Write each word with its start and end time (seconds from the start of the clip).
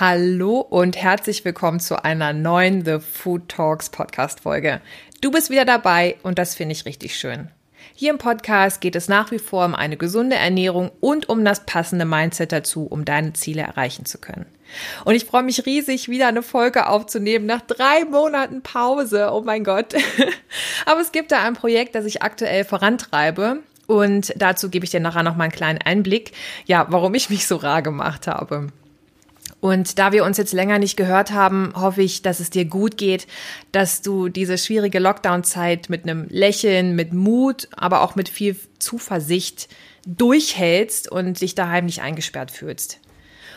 Hallo 0.00 0.60
und 0.60 0.96
herzlich 0.96 1.44
willkommen 1.44 1.78
zu 1.78 2.02
einer 2.02 2.32
neuen 2.32 2.86
The 2.86 3.00
Food 3.00 3.50
Talks 3.50 3.90
Podcast 3.90 4.40
Folge. 4.40 4.80
Du 5.20 5.30
bist 5.30 5.50
wieder 5.50 5.66
dabei 5.66 6.16
und 6.22 6.38
das 6.38 6.54
finde 6.54 6.72
ich 6.72 6.86
richtig 6.86 7.16
schön. 7.16 7.50
Hier 7.94 8.08
im 8.10 8.16
Podcast 8.16 8.80
geht 8.80 8.96
es 8.96 9.08
nach 9.08 9.30
wie 9.30 9.38
vor 9.38 9.66
um 9.66 9.74
eine 9.74 9.98
gesunde 9.98 10.36
Ernährung 10.36 10.90
und 11.00 11.28
um 11.28 11.44
das 11.44 11.66
passende 11.66 12.06
Mindset 12.06 12.50
dazu, 12.50 12.86
um 12.86 13.04
deine 13.04 13.34
Ziele 13.34 13.60
erreichen 13.60 14.06
zu 14.06 14.16
können. 14.16 14.46
Und 15.04 15.16
ich 15.16 15.26
freue 15.26 15.42
mich 15.42 15.66
riesig, 15.66 16.08
wieder 16.08 16.28
eine 16.28 16.42
Folge 16.42 16.86
aufzunehmen 16.86 17.44
nach 17.44 17.60
drei 17.60 18.06
Monaten 18.06 18.62
Pause. 18.62 19.28
Oh 19.34 19.42
mein 19.42 19.64
Gott. 19.64 19.94
Aber 20.86 21.02
es 21.02 21.12
gibt 21.12 21.30
da 21.30 21.42
ein 21.42 21.52
Projekt, 21.52 21.94
das 21.94 22.06
ich 22.06 22.22
aktuell 22.22 22.64
vorantreibe. 22.64 23.58
Und 23.86 24.32
dazu 24.34 24.70
gebe 24.70 24.86
ich 24.86 24.92
dir 24.92 25.00
nachher 25.00 25.24
noch 25.24 25.36
mal 25.36 25.44
einen 25.44 25.52
kleinen 25.52 25.82
Einblick, 25.82 26.32
ja, 26.64 26.86
warum 26.88 27.12
ich 27.12 27.28
mich 27.28 27.46
so 27.46 27.56
rar 27.56 27.82
gemacht 27.82 28.28
habe. 28.28 28.68
Und 29.60 29.98
da 29.98 30.12
wir 30.12 30.24
uns 30.24 30.38
jetzt 30.38 30.54
länger 30.54 30.78
nicht 30.78 30.96
gehört 30.96 31.32
haben, 31.32 31.72
hoffe 31.76 32.02
ich, 32.02 32.22
dass 32.22 32.40
es 32.40 32.50
dir 32.50 32.64
gut 32.64 32.96
geht, 32.96 33.26
dass 33.72 34.00
du 34.00 34.28
diese 34.28 34.56
schwierige 34.56 34.98
Lockdown-Zeit 34.98 35.90
mit 35.90 36.04
einem 36.04 36.26
Lächeln, 36.28 36.96
mit 36.96 37.12
Mut, 37.12 37.68
aber 37.76 38.00
auch 38.00 38.16
mit 38.16 38.28
viel 38.28 38.56
Zuversicht 38.78 39.68
durchhältst 40.06 41.10
und 41.10 41.40
dich 41.40 41.54
daheim 41.54 41.86
nicht 41.86 42.00
eingesperrt 42.00 42.50
fühlst. 42.50 43.00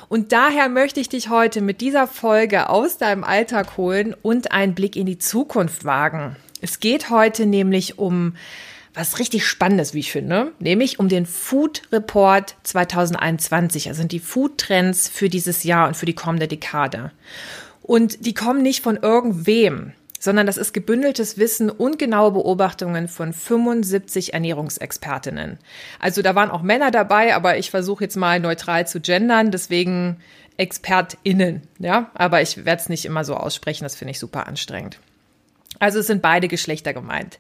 Und 0.10 0.34
daher 0.34 0.68
möchte 0.68 1.00
ich 1.00 1.08
dich 1.10 1.30
heute 1.30 1.62
mit 1.62 1.80
dieser 1.80 2.08
Folge 2.08 2.70
aus 2.70 2.98
deinem 2.98 3.24
Alltag 3.24 3.78
holen 3.78 4.14
und 4.22 4.52
einen 4.52 4.76
Blick 4.76 4.96
in 4.96 5.06
die 5.06 5.18
Zukunft 5.18 5.86
wagen. 5.86 6.36
Es 6.62 6.80
geht 6.80 7.10
heute 7.10 7.46
nämlich 7.46 7.98
um 7.98 8.36
was 8.94 9.20
richtig 9.20 9.46
Spannendes, 9.46 9.94
wie 9.94 10.00
ich 10.00 10.12
finde, 10.12 10.52
nämlich 10.60 11.00
um 11.00 11.10
den 11.10 11.26
Food 11.26 11.84
Report 11.92 12.56
2021, 12.64 13.90
also 13.90 14.04
die 14.04 14.20
Food 14.20 14.58
Trends 14.60 15.10
für 15.10 15.30
dieses 15.30 15.64
Jahr 15.64 15.88
und 15.88 15.98
für 15.98 16.06
die 16.06 16.14
kommende 16.14 16.48
Dekade. 16.48 17.12
Und 17.82 18.26
die 18.26 18.34
kommen 18.34 18.62
nicht 18.62 18.84
von 18.84 18.98
irgendwem, 18.98 19.94
sondern 20.20 20.48
das 20.48 20.58
ist 20.58 20.74
gebündeltes 20.74 21.38
Wissen 21.38 21.70
und 21.70 22.00
genaue 22.00 22.32
Beobachtungen 22.32 23.08
von 23.08 23.34
75 23.34 24.34
Ernährungsexpertinnen. 24.34 25.58
Also 26.00 26.22
da 26.22 26.34
waren 26.34 26.52
auch 26.52 26.62
Männer 26.62 26.92
dabei, 26.92 27.36
aber 27.36 27.58
ich 27.58 27.72
versuche 27.72 28.06
jetzt 28.06 28.16
mal 28.16 28.40
neutral 28.40 28.88
zu 28.88 29.02
gendern, 29.02 29.52
deswegen 29.52 30.18
ExpertInnen, 30.56 31.64
ja, 31.80 32.12
aber 32.14 32.42
ich 32.42 32.64
werde 32.64 32.82
es 32.82 32.90
nicht 32.90 33.06
immer 33.06 33.26
so 33.26 33.36
aussprechen, 33.36 33.84
das 33.84 33.96
finde 33.96 34.12
ich 34.12 34.20
super 34.20 34.48
anstrengend. 34.48 35.00
Also 35.80 36.00
es 36.00 36.08
sind 36.08 36.22
beide 36.22 36.48
Geschlechter 36.48 36.94
gemeint. 36.94 37.40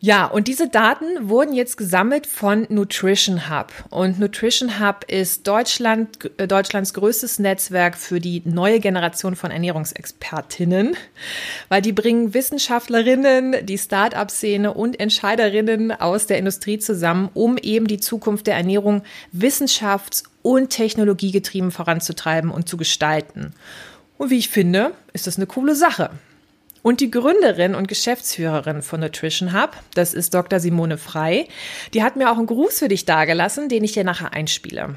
Ja, 0.00 0.26
und 0.26 0.46
diese 0.46 0.68
Daten 0.68 1.28
wurden 1.28 1.52
jetzt 1.52 1.76
gesammelt 1.76 2.28
von 2.28 2.66
Nutrition 2.68 3.50
Hub. 3.50 3.72
Und 3.90 4.20
Nutrition 4.20 4.78
Hub 4.78 5.04
ist 5.08 5.44
Deutschland, 5.48 6.30
äh, 6.38 6.46
Deutschlands 6.46 6.94
größtes 6.94 7.40
Netzwerk 7.40 7.96
für 7.96 8.20
die 8.20 8.40
neue 8.44 8.78
Generation 8.78 9.34
von 9.34 9.50
Ernährungsexpertinnen, 9.50 10.96
weil 11.68 11.82
die 11.82 11.92
bringen 11.92 12.32
Wissenschaftlerinnen, 12.32 13.66
die 13.66 13.76
Start-up-Szene 13.76 14.72
und 14.72 15.00
Entscheiderinnen 15.00 15.90
aus 15.90 16.28
der 16.28 16.38
Industrie 16.38 16.78
zusammen, 16.78 17.28
um 17.34 17.58
eben 17.58 17.88
die 17.88 17.98
Zukunft 17.98 18.46
der 18.46 18.54
Ernährung 18.54 19.02
wissenschafts- 19.36 20.22
und 20.42 20.70
technologiegetrieben 20.70 21.72
voranzutreiben 21.72 22.52
und 22.52 22.68
zu 22.68 22.76
gestalten. 22.76 23.52
Und 24.16 24.30
wie 24.30 24.38
ich 24.38 24.48
finde, 24.48 24.92
ist 25.12 25.26
das 25.26 25.38
eine 25.38 25.46
coole 25.46 25.74
Sache. 25.74 26.10
Und 26.82 27.00
die 27.00 27.10
Gründerin 27.10 27.74
und 27.74 27.88
Geschäftsführerin 27.88 28.82
von 28.82 29.00
Nutrition 29.00 29.52
Hub, 29.52 29.76
das 29.94 30.14
ist 30.14 30.32
Dr. 30.32 30.60
Simone 30.60 30.98
Frei, 30.98 31.48
die 31.92 32.02
hat 32.02 32.16
mir 32.16 32.30
auch 32.30 32.38
einen 32.38 32.46
Gruß 32.46 32.78
für 32.78 32.88
dich 32.88 33.04
dargelassen, 33.04 33.68
den 33.68 33.84
ich 33.84 33.92
dir 33.92 34.04
nachher 34.04 34.32
einspiele. 34.32 34.96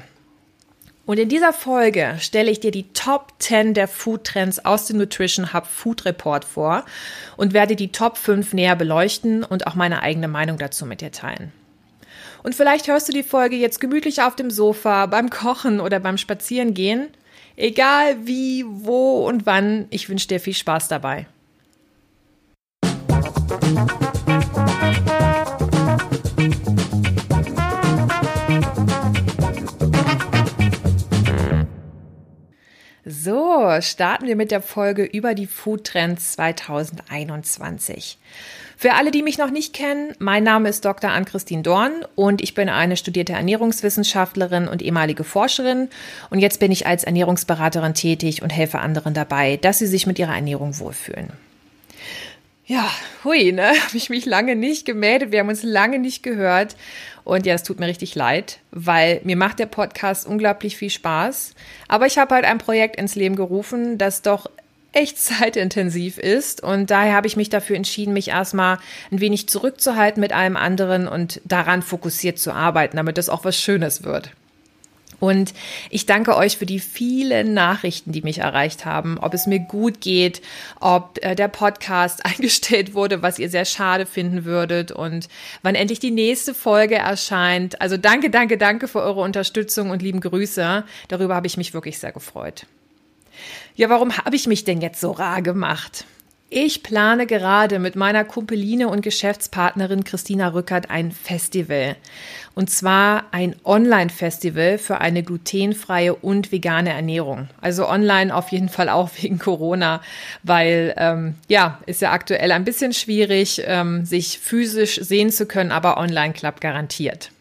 Und 1.04 1.18
in 1.18 1.28
dieser 1.28 1.52
Folge 1.52 2.16
stelle 2.20 2.50
ich 2.50 2.60
dir 2.60 2.70
die 2.70 2.92
Top 2.92 3.32
10 3.40 3.74
der 3.74 3.88
Food 3.88 4.24
Trends 4.24 4.64
aus 4.64 4.86
dem 4.86 4.98
Nutrition 4.98 5.52
Hub 5.52 5.66
Food 5.66 6.04
Report 6.04 6.44
vor 6.44 6.84
und 7.36 7.52
werde 7.52 7.74
die 7.74 7.90
Top 7.90 8.16
5 8.16 8.52
näher 8.52 8.76
beleuchten 8.76 9.42
und 9.42 9.66
auch 9.66 9.74
meine 9.74 10.02
eigene 10.02 10.28
Meinung 10.28 10.58
dazu 10.58 10.86
mit 10.86 11.00
dir 11.00 11.10
teilen. 11.10 11.52
Und 12.44 12.54
vielleicht 12.54 12.86
hörst 12.86 13.08
du 13.08 13.12
die 13.12 13.24
Folge 13.24 13.56
jetzt 13.56 13.80
gemütlich 13.80 14.22
auf 14.22 14.36
dem 14.36 14.50
Sofa, 14.50 15.06
beim 15.06 15.28
Kochen 15.28 15.80
oder 15.80 15.98
beim 15.98 16.18
Spazierengehen. 16.18 17.08
Egal 17.56 18.16
wie, 18.26 18.64
wo 18.66 19.26
und 19.26 19.44
wann, 19.44 19.86
ich 19.90 20.08
wünsche 20.08 20.28
dir 20.28 20.40
viel 20.40 20.54
Spaß 20.54 20.88
dabei. 20.88 21.26
So, 33.04 33.80
starten 33.80 34.26
wir 34.26 34.36
mit 34.36 34.50
der 34.50 34.62
Folge 34.62 35.04
über 35.04 35.34
die 35.34 35.46
Food 35.46 35.84
Trends 35.84 36.32
2021. 36.32 38.18
Für 38.76 38.94
alle, 38.94 39.10
die 39.10 39.22
mich 39.22 39.38
noch 39.38 39.50
nicht 39.50 39.72
kennen, 39.72 40.14
mein 40.18 40.42
Name 40.42 40.68
ist 40.68 40.84
Dr. 40.84 41.10
Ann-Christine 41.10 41.62
Dorn 41.62 42.04
und 42.14 42.42
ich 42.42 42.54
bin 42.54 42.68
eine 42.68 42.96
studierte 42.96 43.32
Ernährungswissenschaftlerin 43.32 44.68
und 44.68 44.82
ehemalige 44.82 45.24
Forscherin 45.24 45.88
und 46.30 46.40
jetzt 46.40 46.58
bin 46.58 46.72
ich 46.72 46.86
als 46.86 47.04
Ernährungsberaterin 47.04 47.94
tätig 47.94 48.42
und 48.42 48.50
helfe 48.50 48.80
anderen 48.80 49.14
dabei, 49.14 49.56
dass 49.56 49.78
sie 49.78 49.86
sich 49.86 50.06
mit 50.06 50.18
ihrer 50.18 50.34
Ernährung 50.34 50.78
wohlfühlen. 50.78 51.32
Ja, 52.64 52.88
hui, 53.24 53.52
ne? 53.52 53.68
Habe 53.86 53.96
ich 53.96 54.08
mich 54.10 54.24
lange 54.24 54.56
nicht 54.56 54.84
gemeldet. 54.84 55.32
Wir 55.32 55.40
haben 55.40 55.48
uns 55.48 55.62
lange 55.62 55.98
nicht 55.98 56.22
gehört. 56.22 56.76
Und 57.24 57.46
ja, 57.46 57.54
es 57.54 57.62
tut 57.62 57.78
mir 57.78 57.86
richtig 57.86 58.14
leid, 58.14 58.58
weil 58.70 59.20
mir 59.24 59.36
macht 59.36 59.58
der 59.58 59.66
Podcast 59.66 60.26
unglaublich 60.26 60.76
viel 60.76 60.90
Spaß. 60.90 61.54
Aber 61.88 62.06
ich 62.06 62.18
habe 62.18 62.34
halt 62.34 62.44
ein 62.44 62.58
Projekt 62.58 62.96
ins 62.96 63.14
Leben 63.14 63.36
gerufen, 63.36 63.98
das 63.98 64.22
doch 64.22 64.50
echt 64.92 65.18
zeitintensiv 65.22 66.18
ist. 66.18 66.62
Und 66.62 66.90
daher 66.90 67.14
habe 67.14 67.26
ich 67.26 67.36
mich 67.36 67.50
dafür 67.50 67.76
entschieden, 67.76 68.12
mich 68.12 68.28
erstmal 68.28 68.78
ein 69.10 69.20
wenig 69.20 69.48
zurückzuhalten 69.48 70.20
mit 70.20 70.32
allem 70.32 70.56
anderen 70.56 71.08
und 71.08 71.40
daran 71.44 71.82
fokussiert 71.82 72.38
zu 72.38 72.52
arbeiten, 72.52 72.96
damit 72.96 73.18
das 73.18 73.28
auch 73.28 73.44
was 73.44 73.56
Schönes 73.56 74.04
wird. 74.04 74.32
Und 75.22 75.54
ich 75.88 76.04
danke 76.04 76.36
euch 76.36 76.56
für 76.56 76.66
die 76.66 76.80
vielen 76.80 77.54
Nachrichten, 77.54 78.10
die 78.10 78.22
mich 78.22 78.38
erreicht 78.38 78.84
haben, 78.84 79.18
ob 79.20 79.34
es 79.34 79.46
mir 79.46 79.60
gut 79.60 80.00
geht, 80.00 80.42
ob 80.80 81.20
äh, 81.22 81.36
der 81.36 81.46
Podcast 81.46 82.24
eingestellt 82.26 82.94
wurde, 82.94 83.22
was 83.22 83.38
ihr 83.38 83.48
sehr 83.48 83.64
schade 83.64 84.04
finden 84.04 84.44
würdet 84.44 84.90
und 84.90 85.28
wann 85.62 85.76
endlich 85.76 86.00
die 86.00 86.10
nächste 86.10 86.54
Folge 86.54 86.96
erscheint. 86.96 87.80
Also 87.80 87.96
danke, 87.96 88.30
danke, 88.30 88.58
danke 88.58 88.88
für 88.88 89.00
eure 89.00 89.20
Unterstützung 89.20 89.90
und 89.90 90.02
lieben 90.02 90.18
Grüße. 90.18 90.82
Darüber 91.06 91.36
habe 91.36 91.46
ich 91.46 91.56
mich 91.56 91.72
wirklich 91.72 92.00
sehr 92.00 92.10
gefreut. 92.10 92.66
Ja, 93.76 93.88
warum 93.90 94.16
habe 94.16 94.34
ich 94.34 94.48
mich 94.48 94.64
denn 94.64 94.80
jetzt 94.80 95.00
so 95.00 95.12
rar 95.12 95.40
gemacht? 95.40 96.04
Ich 96.54 96.82
plane 96.82 97.26
gerade 97.26 97.78
mit 97.78 97.96
meiner 97.96 98.24
Kumpeline 98.24 98.86
und 98.88 99.00
Geschäftspartnerin 99.00 100.04
Christina 100.04 100.48
Rückert 100.48 100.90
ein 100.90 101.10
Festival. 101.10 101.96
Und 102.54 102.68
zwar 102.68 103.24
ein 103.30 103.56
Online-Festival 103.64 104.76
für 104.76 105.00
eine 105.00 105.22
glutenfreie 105.22 106.14
und 106.14 106.52
vegane 106.52 106.90
Ernährung. 106.90 107.48
Also 107.62 107.88
online 107.88 108.36
auf 108.36 108.50
jeden 108.50 108.68
Fall 108.68 108.90
auch 108.90 109.08
wegen 109.22 109.38
Corona, 109.38 110.02
weil 110.42 110.92
ähm, 110.98 111.36
ja, 111.48 111.80
ist 111.86 112.02
ja 112.02 112.12
aktuell 112.12 112.52
ein 112.52 112.64
bisschen 112.64 112.92
schwierig, 112.92 113.62
ähm, 113.64 114.04
sich 114.04 114.38
physisch 114.38 114.96
sehen 114.96 115.30
zu 115.30 115.46
können, 115.46 115.72
aber 115.72 115.96
online 115.96 116.34
klappt 116.34 116.60
garantiert. 116.60 117.31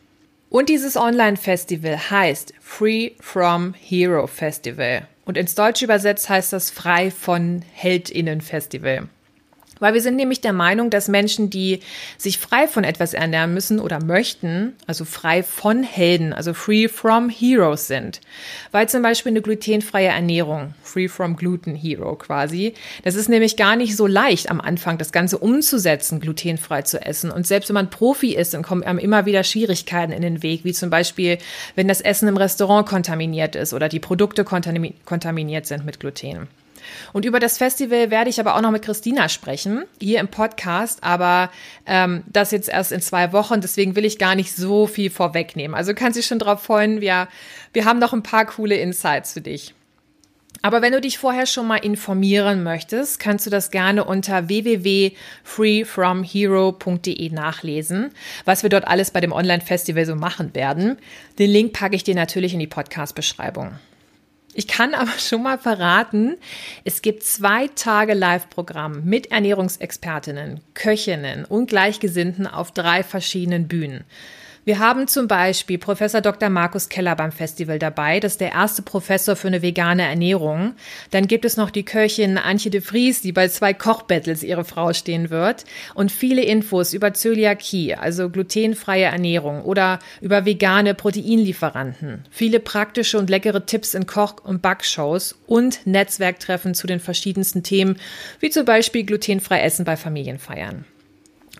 Und 0.51 0.67
dieses 0.67 0.97
Online-Festival 0.97 2.11
heißt 2.11 2.53
Free 2.59 3.11
from 3.21 3.73
Hero 3.73 4.27
Festival. 4.27 5.07
Und 5.23 5.37
ins 5.37 5.55
Deutsche 5.55 5.85
übersetzt 5.85 6.27
heißt 6.27 6.51
das 6.51 6.69
Frei 6.69 7.09
von 7.09 7.63
Heldinnen 7.73 8.41
Festival. 8.41 9.07
Weil 9.81 9.95
wir 9.95 10.01
sind 10.01 10.15
nämlich 10.15 10.41
der 10.41 10.53
Meinung, 10.53 10.91
dass 10.91 11.07
Menschen, 11.07 11.49
die 11.49 11.79
sich 12.17 12.37
frei 12.37 12.67
von 12.67 12.83
etwas 12.83 13.15
ernähren 13.15 13.53
müssen 13.53 13.79
oder 13.79 14.01
möchten, 14.01 14.73
also 14.85 15.05
frei 15.05 15.41
von 15.41 15.81
Helden, 15.81 16.33
also 16.33 16.53
free 16.53 16.87
from 16.87 17.29
heroes 17.29 17.87
sind. 17.87 18.21
Weil 18.71 18.87
zum 18.87 19.01
Beispiel 19.01 19.31
eine 19.31 19.41
glutenfreie 19.41 20.09
Ernährung, 20.09 20.75
free 20.83 21.07
from 21.07 21.35
gluten 21.35 21.73
hero 21.73 22.15
quasi, 22.15 22.75
das 23.03 23.15
ist 23.15 23.27
nämlich 23.27 23.57
gar 23.57 23.75
nicht 23.75 23.97
so 23.97 24.05
leicht 24.05 24.51
am 24.51 24.61
Anfang, 24.61 24.99
das 24.99 25.11
Ganze 25.11 25.39
umzusetzen, 25.39 26.19
glutenfrei 26.19 26.83
zu 26.83 27.03
essen. 27.03 27.31
Und 27.31 27.47
selbst 27.47 27.69
wenn 27.69 27.73
man 27.73 27.89
Profi 27.89 28.35
ist, 28.35 28.53
dann 28.53 28.61
kommen 28.61 28.83
immer 28.99 29.25
wieder 29.25 29.43
Schwierigkeiten 29.43 30.11
in 30.11 30.21
den 30.21 30.43
Weg, 30.43 30.63
wie 30.63 30.73
zum 30.73 30.91
Beispiel, 30.91 31.39
wenn 31.75 31.87
das 31.87 32.01
Essen 32.01 32.27
im 32.27 32.37
Restaurant 32.37 32.87
kontaminiert 32.87 33.55
ist 33.55 33.73
oder 33.73 33.89
die 33.89 33.99
Produkte 33.99 34.45
kontaminiert 34.45 35.65
sind 35.65 35.85
mit 35.85 35.99
Gluten. 35.99 36.47
Und 37.13 37.25
über 37.25 37.39
das 37.39 37.57
Festival 37.57 38.11
werde 38.11 38.29
ich 38.29 38.39
aber 38.39 38.55
auch 38.55 38.61
noch 38.61 38.71
mit 38.71 38.83
Christina 38.83 39.29
sprechen, 39.29 39.85
hier 39.99 40.19
im 40.19 40.27
Podcast, 40.27 41.03
aber 41.03 41.49
ähm, 41.85 42.23
das 42.27 42.51
jetzt 42.51 42.69
erst 42.69 42.91
in 42.91 43.01
zwei 43.01 43.33
Wochen, 43.33 43.61
deswegen 43.61 43.95
will 43.95 44.05
ich 44.05 44.19
gar 44.19 44.35
nicht 44.35 44.55
so 44.55 44.87
viel 44.87 45.09
vorwegnehmen. 45.09 45.75
Also 45.75 45.93
kannst 45.93 46.17
dich 46.17 46.25
schon 46.25 46.39
drauf 46.39 46.63
freuen, 46.63 47.01
wir, 47.01 47.27
wir 47.73 47.85
haben 47.85 47.99
noch 47.99 48.13
ein 48.13 48.23
paar 48.23 48.45
coole 48.45 48.75
Insights 48.75 49.33
für 49.33 49.41
dich. 49.41 49.73
Aber 50.63 50.83
wenn 50.83 50.93
du 50.93 51.01
dich 51.01 51.17
vorher 51.17 51.47
schon 51.47 51.65
mal 51.65 51.77
informieren 51.77 52.61
möchtest, 52.63 53.19
kannst 53.19 53.47
du 53.47 53.49
das 53.49 53.71
gerne 53.71 54.03
unter 54.03 54.47
www.freefromhero.de 54.47 57.29
nachlesen, 57.31 58.11
was 58.45 58.61
wir 58.61 58.69
dort 58.69 58.87
alles 58.87 59.09
bei 59.11 59.21
dem 59.21 59.31
Online-Festival 59.31 60.05
so 60.05 60.15
machen 60.15 60.53
werden. 60.53 60.99
Den 61.39 61.49
Link 61.49 61.73
packe 61.73 61.95
ich 61.95 62.03
dir 62.03 62.13
natürlich 62.13 62.53
in 62.53 62.59
die 62.59 62.67
Podcast-Beschreibung. 62.67 63.79
Ich 64.53 64.67
kann 64.67 64.93
aber 64.93 65.11
schon 65.17 65.43
mal 65.43 65.57
verraten, 65.57 66.37
es 66.83 67.01
gibt 67.01 67.23
zwei 67.23 67.67
Tage 67.67 68.13
Live-Programm 68.13 69.03
mit 69.03 69.31
Ernährungsexpertinnen, 69.31 70.61
Köchinnen 70.73 71.45
und 71.45 71.67
Gleichgesinnten 71.67 72.47
auf 72.47 72.71
drei 72.71 73.03
verschiedenen 73.03 73.67
Bühnen. 73.67 74.03
Wir 74.63 74.77
haben 74.77 75.07
zum 75.07 75.27
Beispiel 75.27 75.79
Professor 75.79 76.21
Dr. 76.21 76.49
Markus 76.49 76.87
Keller 76.87 77.15
beim 77.15 77.31
Festival 77.31 77.79
dabei. 77.79 78.19
Das 78.19 78.33
ist 78.33 78.41
der 78.41 78.51
erste 78.51 78.83
Professor 78.83 79.35
für 79.35 79.47
eine 79.47 79.63
vegane 79.63 80.03
Ernährung. 80.03 80.75
Dann 81.09 81.25
gibt 81.25 81.45
es 81.45 81.57
noch 81.57 81.71
die 81.71 81.83
Köchin 81.83 82.37
Antje 82.37 82.69
de 82.69 82.79
Vries, 82.79 83.21
die 83.21 83.31
bei 83.31 83.47
zwei 83.47 83.73
Kochbattles 83.73 84.43
ihre 84.43 84.63
Frau 84.63 84.93
stehen 84.93 85.31
wird. 85.31 85.65
Und 85.95 86.11
viele 86.11 86.43
Infos 86.43 86.93
über 86.93 87.11
Zöliakie, 87.11 87.95
also 87.95 88.29
glutenfreie 88.29 89.05
Ernährung 89.05 89.63
oder 89.63 89.97
über 90.21 90.45
vegane 90.45 90.93
Proteinlieferanten. 90.93 92.25
Viele 92.29 92.59
praktische 92.59 93.17
und 93.17 93.31
leckere 93.31 93.65
Tipps 93.65 93.95
in 93.95 94.05
Koch- 94.05 94.43
und 94.43 94.61
Backshows 94.61 95.39
und 95.47 95.87
Netzwerktreffen 95.87 96.75
zu 96.75 96.85
den 96.85 96.99
verschiedensten 96.99 97.63
Themen, 97.63 97.97
wie 98.39 98.51
zum 98.51 98.65
Beispiel 98.65 99.05
glutenfrei 99.05 99.61
Essen 99.61 99.85
bei 99.85 99.97
Familienfeiern. 99.97 100.85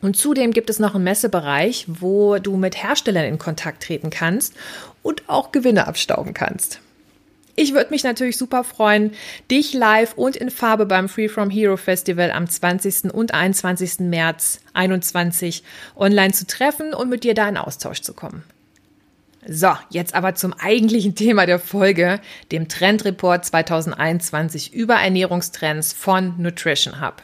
Und 0.02 0.18
zudem 0.18 0.52
gibt 0.52 0.70
es 0.70 0.80
noch 0.80 0.96
einen 0.96 1.04
Messebereich, 1.04 1.86
wo 1.88 2.38
du 2.40 2.58
mit 2.58 2.82
Herstellern 2.82 3.26
in 3.26 3.38
Kontakt 3.38 3.84
treten 3.84 4.10
kannst 4.10 4.54
und 5.04 5.30
auch 5.30 5.52
Gewinne 5.52 5.88
abstauben 5.88 6.34
kannst. 6.34 6.80
Ich 7.56 7.74
würde 7.74 7.92
mich 7.92 8.04
natürlich 8.04 8.38
super 8.38 8.64
freuen, 8.64 9.12
dich 9.52 9.74
live 9.74 10.14
und 10.16 10.36
in 10.36 10.50
Farbe 10.50 10.86
beim 10.86 11.10
Free 11.10 11.28
From 11.28 11.50
Hero 11.50 11.78
Festival 11.78 12.32
am 12.32 12.50
20. 12.50 13.14
und 13.14 13.34
21. 13.34 14.00
März 14.00 14.62
2021 14.74 15.64
online 15.96 16.34
zu 16.34 16.48
treffen 16.48 16.94
und 16.94 17.10
mit 17.10 17.24
dir 17.24 17.34
da 17.34 17.48
in 17.50 17.58
Austausch 17.58 18.02
zu 18.02 18.14
kommen. 18.14 18.44
So, 19.46 19.74
jetzt 19.90 20.14
aber 20.14 20.36
zum 20.36 20.54
eigentlichen 20.54 21.16
Thema 21.16 21.46
der 21.46 21.60
Folge, 21.60 22.22
dem 22.52 22.68
Trendreport 22.68 23.44
2021 23.44 24.74
über 24.74 24.96
Ernährungstrends 24.96 25.94
von 25.94 26.36
Nutrition 26.38 27.02
Hub. 27.02 27.22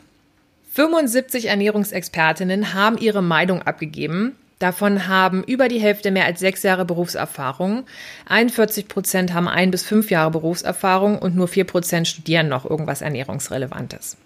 75 0.78 1.48
Ernährungsexpertinnen 1.48 2.76
haben 2.76 3.00
ihre 3.00 3.24
Meinung 3.24 3.64
abgegeben. 3.64 4.36
Davon 4.60 5.08
haben 5.08 5.44
über 5.44 5.70
die 5.70 5.80
Hälfte 5.80 6.12
mehr 6.12 6.26
als 6.26 6.40
sechs 6.40 6.62
Jahre 6.62 6.86
Berufserfahrung. 6.86 7.86
41 8.28 8.88
Prozent 8.88 9.34
haben 9.34 9.48
ein 9.48 9.72
bis 9.72 9.82
fünf 9.82 10.12
Jahre 10.12 10.30
Berufserfahrung 10.30 11.18
und 11.18 11.36
nur 11.36 11.48
vier 11.48 11.64
Prozent 11.64 12.08
studieren 12.08 12.48
noch 12.48 12.70
irgendwas 12.70 13.02
Ernährungsrelevantes. 13.02 14.18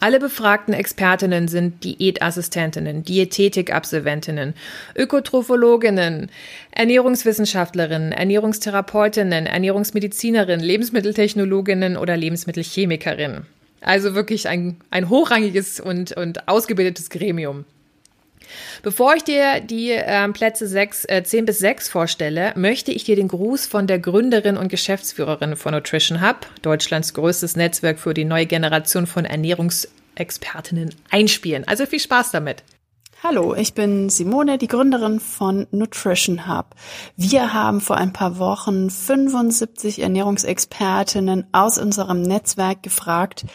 Alle 0.00 0.20
befragten 0.20 0.74
Expertinnen 0.74 1.48
sind 1.48 1.82
Diätassistentinnen, 1.82 3.02
Diätetikabsolventinnen, 3.02 4.52
Ökotrophologinnen, 4.94 6.30
Ernährungswissenschaftlerinnen, 6.72 8.12
Ernährungstherapeutinnen, 8.12 9.46
Ernährungsmedizinerinnen, 9.46 10.62
Lebensmitteltechnologinnen 10.62 11.96
oder 11.96 12.18
Lebensmittelchemikerinnen. 12.18 13.46
Also 13.84 14.14
wirklich 14.14 14.48
ein, 14.48 14.78
ein 14.90 15.08
hochrangiges 15.10 15.78
und, 15.78 16.16
und 16.16 16.48
ausgebildetes 16.48 17.10
Gremium. 17.10 17.64
Bevor 18.82 19.14
ich 19.14 19.24
dir 19.24 19.60
die 19.60 19.90
äh, 19.90 20.28
Plätze 20.28 20.66
6, 20.66 21.04
äh, 21.06 21.22
10 21.22 21.46
bis 21.46 21.58
6 21.58 21.88
vorstelle, 21.88 22.52
möchte 22.56 22.92
ich 22.92 23.04
dir 23.04 23.16
den 23.16 23.28
Gruß 23.28 23.66
von 23.66 23.86
der 23.86 23.98
Gründerin 23.98 24.56
und 24.56 24.68
Geschäftsführerin 24.68 25.56
von 25.56 25.72
Nutrition 25.72 26.26
Hub, 26.26 26.46
Deutschlands 26.62 27.14
größtes 27.14 27.56
Netzwerk 27.56 27.98
für 27.98 28.14
die 28.14 28.24
neue 28.24 28.46
Generation 28.46 29.06
von 29.06 29.24
Ernährungsexpertinnen, 29.24 30.94
einspielen. 31.10 31.66
Also 31.66 31.86
viel 31.86 32.00
Spaß 32.00 32.32
damit. 32.32 32.62
Hallo, 33.26 33.54
ich 33.54 33.72
bin 33.72 34.10
Simone, 34.10 34.58
die 34.58 34.66
Gründerin 34.66 35.18
von 35.18 35.66
Nutrition 35.70 36.46
Hub. 36.46 36.74
Wir 37.16 37.54
haben 37.54 37.80
vor 37.80 37.96
ein 37.96 38.12
paar 38.12 38.36
Wochen 38.38 38.90
75 38.90 40.02
Ernährungsexpertinnen 40.02 41.46
aus 41.50 41.78
unserem 41.78 42.20
Netzwerk 42.20 42.82
gefragt, 42.82 43.46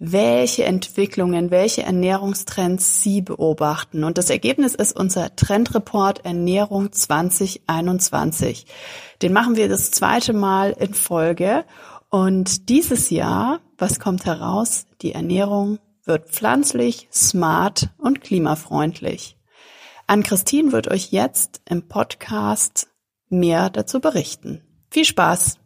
welche 0.00 0.64
Entwicklungen, 0.64 1.52
welche 1.52 1.84
Ernährungstrends 1.84 3.04
sie 3.04 3.22
beobachten. 3.22 4.02
Und 4.02 4.18
das 4.18 4.28
Ergebnis 4.28 4.74
ist 4.74 4.98
unser 4.98 5.36
Trendreport 5.36 6.24
Ernährung 6.24 6.90
2021. 6.90 8.66
Den 9.22 9.32
machen 9.32 9.54
wir 9.54 9.68
das 9.68 9.92
zweite 9.92 10.32
Mal 10.32 10.72
in 10.72 10.94
Folge. 10.94 11.64
Und 12.08 12.68
dieses 12.68 13.10
Jahr, 13.10 13.60
was 13.78 14.00
kommt 14.00 14.26
heraus? 14.26 14.86
Die 15.00 15.12
Ernährung 15.12 15.78
wird 16.04 16.30
pflanzlich, 16.30 17.08
smart 17.12 17.90
und 17.98 18.20
klimafreundlich. 18.20 19.36
Ann-Christine 20.06 20.72
wird 20.72 20.88
euch 20.88 21.12
jetzt 21.12 21.62
im 21.68 21.88
Podcast 21.88 22.88
mehr 23.28 23.70
dazu 23.70 24.00
berichten. 24.00 24.62
Viel 24.90 25.04
Spaß! 25.04 25.58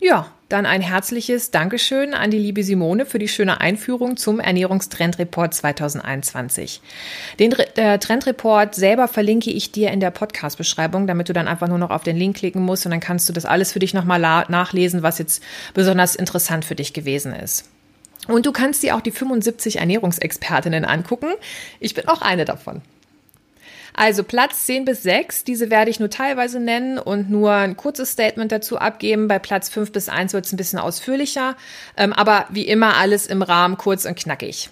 Ja, 0.00 0.28
dann 0.48 0.64
ein 0.64 0.80
herzliches 0.80 1.50
Dankeschön 1.50 2.14
an 2.14 2.30
die 2.30 2.38
liebe 2.38 2.62
Simone 2.62 3.04
für 3.04 3.18
die 3.18 3.28
schöne 3.28 3.60
Einführung 3.60 4.16
zum 4.16 4.38
Ernährungstrendreport 4.38 5.52
2021. 5.52 6.80
Den 7.38 7.52
äh, 7.52 7.98
Trendreport 7.98 8.74
selber 8.74 9.08
verlinke 9.08 9.50
ich 9.50 9.72
dir 9.72 9.90
in 9.90 10.00
der 10.00 10.12
Podcast-Beschreibung, 10.12 11.06
damit 11.06 11.28
du 11.28 11.32
dann 11.32 11.48
einfach 11.48 11.68
nur 11.68 11.78
noch 11.78 11.90
auf 11.90 12.04
den 12.04 12.16
Link 12.16 12.36
klicken 12.36 12.62
musst 12.62 12.86
und 12.86 12.92
dann 12.92 13.00
kannst 13.00 13.28
du 13.28 13.32
das 13.32 13.44
alles 13.44 13.72
für 13.72 13.80
dich 13.80 13.92
nochmal 13.92 14.20
nachlesen, 14.20 15.02
was 15.02 15.18
jetzt 15.18 15.42
besonders 15.74 16.14
interessant 16.14 16.64
für 16.64 16.76
dich 16.76 16.92
gewesen 16.92 17.34
ist. 17.34 17.68
Und 18.28 18.46
du 18.46 18.52
kannst 18.52 18.82
dir 18.82 18.94
auch 18.94 19.00
die 19.00 19.10
75 19.10 19.78
Ernährungsexpertinnen 19.78 20.84
angucken. 20.84 21.32
Ich 21.80 21.94
bin 21.94 22.06
auch 22.06 22.22
eine 22.22 22.44
davon. 22.44 22.82
Also 23.94 24.22
Platz 24.22 24.66
10 24.66 24.84
bis 24.84 25.02
6, 25.02 25.42
diese 25.42 25.70
werde 25.70 25.90
ich 25.90 25.98
nur 25.98 26.08
teilweise 26.08 26.60
nennen 26.60 27.00
und 27.00 27.30
nur 27.30 27.52
ein 27.52 27.76
kurzes 27.76 28.12
Statement 28.12 28.52
dazu 28.52 28.78
abgeben. 28.78 29.26
Bei 29.26 29.40
Platz 29.40 29.68
5 29.70 29.90
bis 29.90 30.08
1 30.08 30.34
wird 30.34 30.46
es 30.46 30.52
ein 30.52 30.56
bisschen 30.56 30.78
ausführlicher, 30.78 31.56
ähm, 31.96 32.12
aber 32.12 32.46
wie 32.50 32.68
immer 32.68 32.96
alles 32.96 33.26
im 33.26 33.42
Rahmen 33.42 33.76
kurz 33.76 34.04
und 34.04 34.16
knackig. 34.16 34.68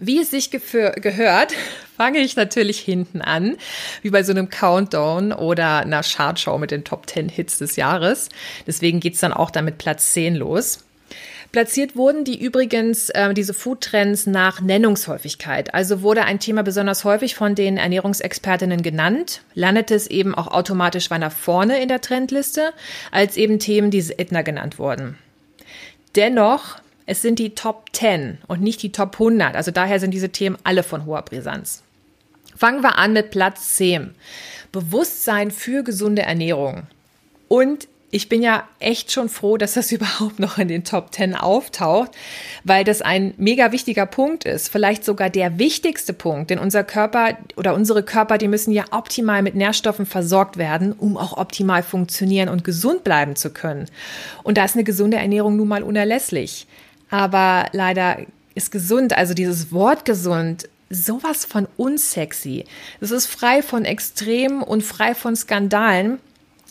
Wie 0.00 0.20
es 0.20 0.32
sich 0.32 0.50
gehört, 0.50 1.54
fange 1.96 2.18
ich 2.18 2.34
natürlich 2.34 2.80
hinten 2.80 3.22
an, 3.22 3.56
wie 4.00 4.10
bei 4.10 4.24
so 4.24 4.32
einem 4.32 4.48
Countdown 4.48 5.32
oder 5.32 5.82
einer 5.82 6.02
Chartshow 6.02 6.58
mit 6.58 6.72
den 6.72 6.82
Top 6.82 7.08
10 7.08 7.28
Hits 7.28 7.58
des 7.58 7.76
Jahres. 7.76 8.30
Deswegen 8.66 8.98
geht 8.98 9.14
es 9.14 9.20
dann 9.20 9.32
auch 9.32 9.52
damit 9.52 9.78
Platz 9.78 10.12
10 10.12 10.34
los. 10.34 10.80
Platziert 11.52 11.96
wurden 11.96 12.24
die 12.24 12.42
übrigens 12.42 13.10
äh, 13.10 13.34
diese 13.34 13.52
Foodtrends 13.52 14.26
nach 14.26 14.62
Nennungshäufigkeit. 14.62 15.74
Also 15.74 16.00
wurde 16.00 16.24
ein 16.24 16.40
Thema 16.40 16.62
besonders 16.62 17.04
häufig 17.04 17.34
von 17.34 17.54
den 17.54 17.76
Ernährungsexpertinnen 17.76 18.82
genannt, 18.82 19.42
landete 19.54 19.94
es 19.94 20.06
eben 20.06 20.34
auch 20.34 20.48
automatisch 20.48 21.10
weiter 21.10 21.30
vorne 21.30 21.82
in 21.82 21.88
der 21.88 22.00
Trendliste, 22.00 22.72
als 23.10 23.36
eben 23.36 23.58
Themen, 23.58 23.90
die 23.90 24.00
Edna 24.16 24.40
genannt 24.40 24.78
wurden. 24.78 25.18
Dennoch, 26.16 26.78
es 27.04 27.20
sind 27.20 27.38
die 27.38 27.54
Top 27.54 27.90
10 27.92 28.38
und 28.48 28.62
nicht 28.62 28.82
die 28.82 28.92
Top 28.92 29.14
100. 29.14 29.54
Also 29.54 29.70
daher 29.70 30.00
sind 30.00 30.12
diese 30.12 30.30
Themen 30.30 30.56
alle 30.64 30.82
von 30.82 31.04
hoher 31.04 31.22
Brisanz. 31.22 31.82
Fangen 32.56 32.82
wir 32.82 32.96
an 32.96 33.12
mit 33.12 33.30
Platz 33.30 33.74
10. 33.76 34.14
Bewusstsein 34.72 35.50
für 35.50 35.82
gesunde 35.82 36.22
Ernährung. 36.22 36.84
Und 37.48 37.88
ich 38.14 38.28
bin 38.28 38.42
ja 38.42 38.68
echt 38.78 39.10
schon 39.10 39.30
froh, 39.30 39.56
dass 39.56 39.72
das 39.72 39.90
überhaupt 39.92 40.38
noch 40.38 40.58
in 40.58 40.68
den 40.68 40.84
Top 40.84 41.12
10 41.12 41.34
auftaucht, 41.34 42.12
weil 42.62 42.84
das 42.84 43.02
ein 43.02 43.34
mega 43.38 43.72
wichtiger 43.72 44.06
Punkt 44.06 44.44
ist. 44.44 44.68
Vielleicht 44.68 45.04
sogar 45.04 45.30
der 45.30 45.58
wichtigste 45.58 46.12
Punkt, 46.12 46.50
denn 46.50 46.60
unser 46.60 46.84
Körper 46.84 47.38
oder 47.56 47.74
unsere 47.74 48.04
Körper, 48.04 48.38
die 48.38 48.48
müssen 48.48 48.70
ja 48.70 48.84
optimal 48.92 49.42
mit 49.42 49.54
Nährstoffen 49.54 50.06
versorgt 50.06 50.58
werden, 50.58 50.92
um 50.92 51.16
auch 51.16 51.36
optimal 51.36 51.82
funktionieren 51.82 52.50
und 52.50 52.64
gesund 52.64 53.02
bleiben 53.02 53.34
zu 53.34 53.50
können. 53.50 53.86
Und 54.42 54.58
da 54.58 54.64
ist 54.64 54.74
eine 54.74 54.84
gesunde 54.84 55.16
Ernährung 55.16 55.56
nun 55.56 55.68
mal 55.68 55.82
unerlässlich. 55.82 56.66
Aber 57.08 57.66
leider 57.72 58.18
ist 58.54 58.70
gesund, 58.70 59.16
also 59.16 59.32
dieses 59.32 59.72
Wort 59.72 60.04
gesund, 60.04 60.68
sowas 60.90 61.46
von 61.46 61.66
unsexy. 61.78 62.66
Es 63.00 63.10
ist 63.10 63.26
frei 63.26 63.62
von 63.62 63.86
Extremen 63.86 64.62
und 64.62 64.82
frei 64.82 65.14
von 65.14 65.34
Skandalen 65.34 66.18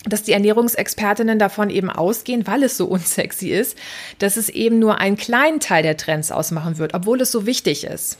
dass 0.05 0.23
die 0.23 0.33
Ernährungsexpertinnen 0.33 1.37
davon 1.37 1.69
eben 1.69 1.89
ausgehen, 1.89 2.47
weil 2.47 2.63
es 2.63 2.77
so 2.77 2.85
unsexy 2.85 3.49
ist, 3.49 3.77
dass 4.19 4.37
es 4.37 4.49
eben 4.49 4.79
nur 4.79 4.97
einen 4.97 5.17
kleinen 5.17 5.59
Teil 5.59 5.83
der 5.83 5.97
Trends 5.97 6.31
ausmachen 6.31 6.77
wird, 6.77 6.93
obwohl 6.93 7.21
es 7.21 7.31
so 7.31 7.45
wichtig 7.45 7.83
ist. 7.83 8.17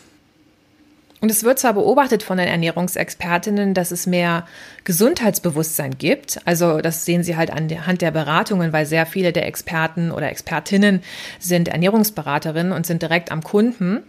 Und 1.22 1.30
es 1.30 1.44
wird 1.44 1.60
zwar 1.60 1.74
beobachtet 1.74 2.24
von 2.24 2.40
den 2.40 2.48
Ernährungsexpertinnen, 2.48 3.76
dass 3.76 3.92
es 3.92 4.08
mehr 4.08 4.48
Gesundheitsbewusstsein 4.86 6.00
gibt. 6.00 6.40
Also 6.46 6.80
das 6.82 7.06
sehen 7.06 7.24
Sie 7.24 7.38
halt 7.38 7.52
anhand 7.52 8.02
der 8.02 8.10
Beratungen, 8.10 8.74
weil 8.74 8.88
sehr 8.88 9.06
viele 9.06 9.32
der 9.32 9.46
Experten 9.46 10.12
oder 10.12 10.32
Expertinnen 10.32 11.04
sind 11.38 11.68
Ernährungsberaterinnen 11.68 12.74
und 12.74 12.88
sind 12.88 13.04
direkt 13.04 13.32
am 13.32 13.44
Kunden. 13.44 14.02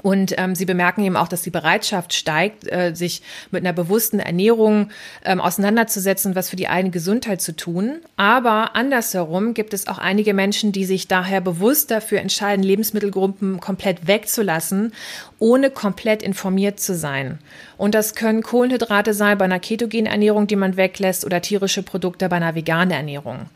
Und 0.00 0.34
ähm, 0.38 0.54
sie 0.54 0.64
bemerken 0.64 1.04
eben 1.04 1.16
auch, 1.16 1.28
dass 1.28 1.42
die 1.42 1.50
Bereitschaft 1.50 2.14
steigt, 2.14 2.66
äh, 2.72 2.94
sich 2.94 3.20
mit 3.50 3.62
einer 3.62 3.74
bewussten 3.74 4.20
Ernährung 4.20 4.90
ähm, 5.22 5.38
auseinanderzusetzen, 5.38 6.34
was 6.34 6.48
für 6.48 6.56
die 6.56 6.68
eigene 6.68 6.90
Gesundheit 6.90 7.42
zu 7.42 7.54
tun. 7.54 8.00
Aber 8.16 8.74
andersherum 8.74 9.52
gibt 9.52 9.74
es 9.74 9.88
auch 9.88 9.98
einige 9.98 10.32
Menschen, 10.32 10.72
die 10.72 10.86
sich 10.86 11.08
daher 11.08 11.42
bewusst 11.42 11.90
dafür 11.90 12.20
entscheiden, 12.20 12.64
Lebensmittelgruppen 12.64 13.60
komplett 13.60 14.06
wegzulassen, 14.06 14.94
ohne 15.38 15.68
komplett 15.68 16.22
informiert 16.22 16.80
zu 16.80 16.94
sein. 16.94 17.38
Und 17.76 17.94
das 17.94 18.14
können 18.14 18.42
Kohlenhydrate 18.42 19.12
sein 19.12 19.36
bei 19.36 19.44
einer 19.44 19.60
ketogenen 19.60 20.06
Ernährung, 20.06 20.46
die 20.46 20.56
man 20.56 20.78
weglässt, 20.78 21.24
oder 21.26 21.42
tierische 21.42 21.82
Produkte 21.82 22.30
bei 22.30 22.36
einer 22.36 22.54
veganen 22.54 22.92
Ernährung. 22.92 23.46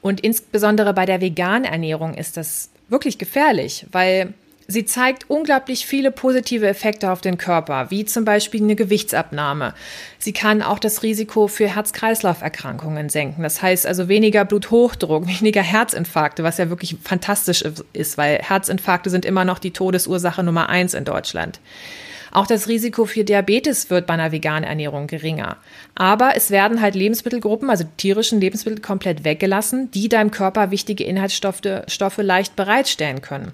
Und 0.00 0.20
insbesondere 0.20 0.92
bei 0.92 1.06
der 1.06 1.20
veganen 1.20 1.64
Ernährung 1.64 2.14
ist 2.14 2.36
das 2.36 2.70
wirklich 2.88 3.18
gefährlich, 3.18 3.86
weil 3.92 4.34
Sie 4.66 4.86
zeigt 4.86 5.28
unglaublich 5.28 5.84
viele 5.84 6.10
positive 6.10 6.66
Effekte 6.66 7.12
auf 7.12 7.20
den 7.20 7.36
Körper, 7.36 7.90
wie 7.90 8.06
zum 8.06 8.24
Beispiel 8.24 8.62
eine 8.62 8.76
Gewichtsabnahme. 8.76 9.74
Sie 10.18 10.32
kann 10.32 10.62
auch 10.62 10.78
das 10.78 11.02
Risiko 11.02 11.48
für 11.48 11.68
Herz-Kreislauf-Erkrankungen 11.68 13.10
senken. 13.10 13.42
Das 13.42 13.60
heißt 13.60 13.86
also 13.86 14.08
weniger 14.08 14.46
Bluthochdruck, 14.46 15.26
weniger 15.40 15.62
Herzinfarkte, 15.62 16.44
was 16.44 16.58
ja 16.58 16.70
wirklich 16.70 16.96
fantastisch 17.02 17.62
ist, 17.92 18.16
weil 18.16 18.38
Herzinfarkte 18.38 19.10
sind 19.10 19.26
immer 19.26 19.44
noch 19.44 19.58
die 19.58 19.72
Todesursache 19.72 20.42
Nummer 20.42 20.70
eins 20.70 20.94
in 20.94 21.04
Deutschland. 21.04 21.60
Auch 22.32 22.46
das 22.48 22.66
Risiko 22.66 23.04
für 23.04 23.22
Diabetes 23.22 23.90
wird 23.90 24.06
bei 24.06 24.14
einer 24.14 24.32
veganen 24.32 24.64
Ernährung 24.64 25.06
geringer. 25.06 25.58
Aber 25.94 26.32
es 26.36 26.50
werden 26.50 26.80
halt 26.80 26.96
Lebensmittelgruppen, 26.96 27.70
also 27.70 27.84
tierischen 27.96 28.40
Lebensmittel, 28.40 28.80
komplett 28.80 29.24
weggelassen, 29.24 29.90
die 29.92 30.08
deinem 30.08 30.32
Körper 30.32 30.72
wichtige 30.72 31.04
Inhaltsstoffe 31.04 31.60
Stoffe 31.86 32.22
leicht 32.22 32.56
bereitstellen 32.56 33.22
können. 33.22 33.52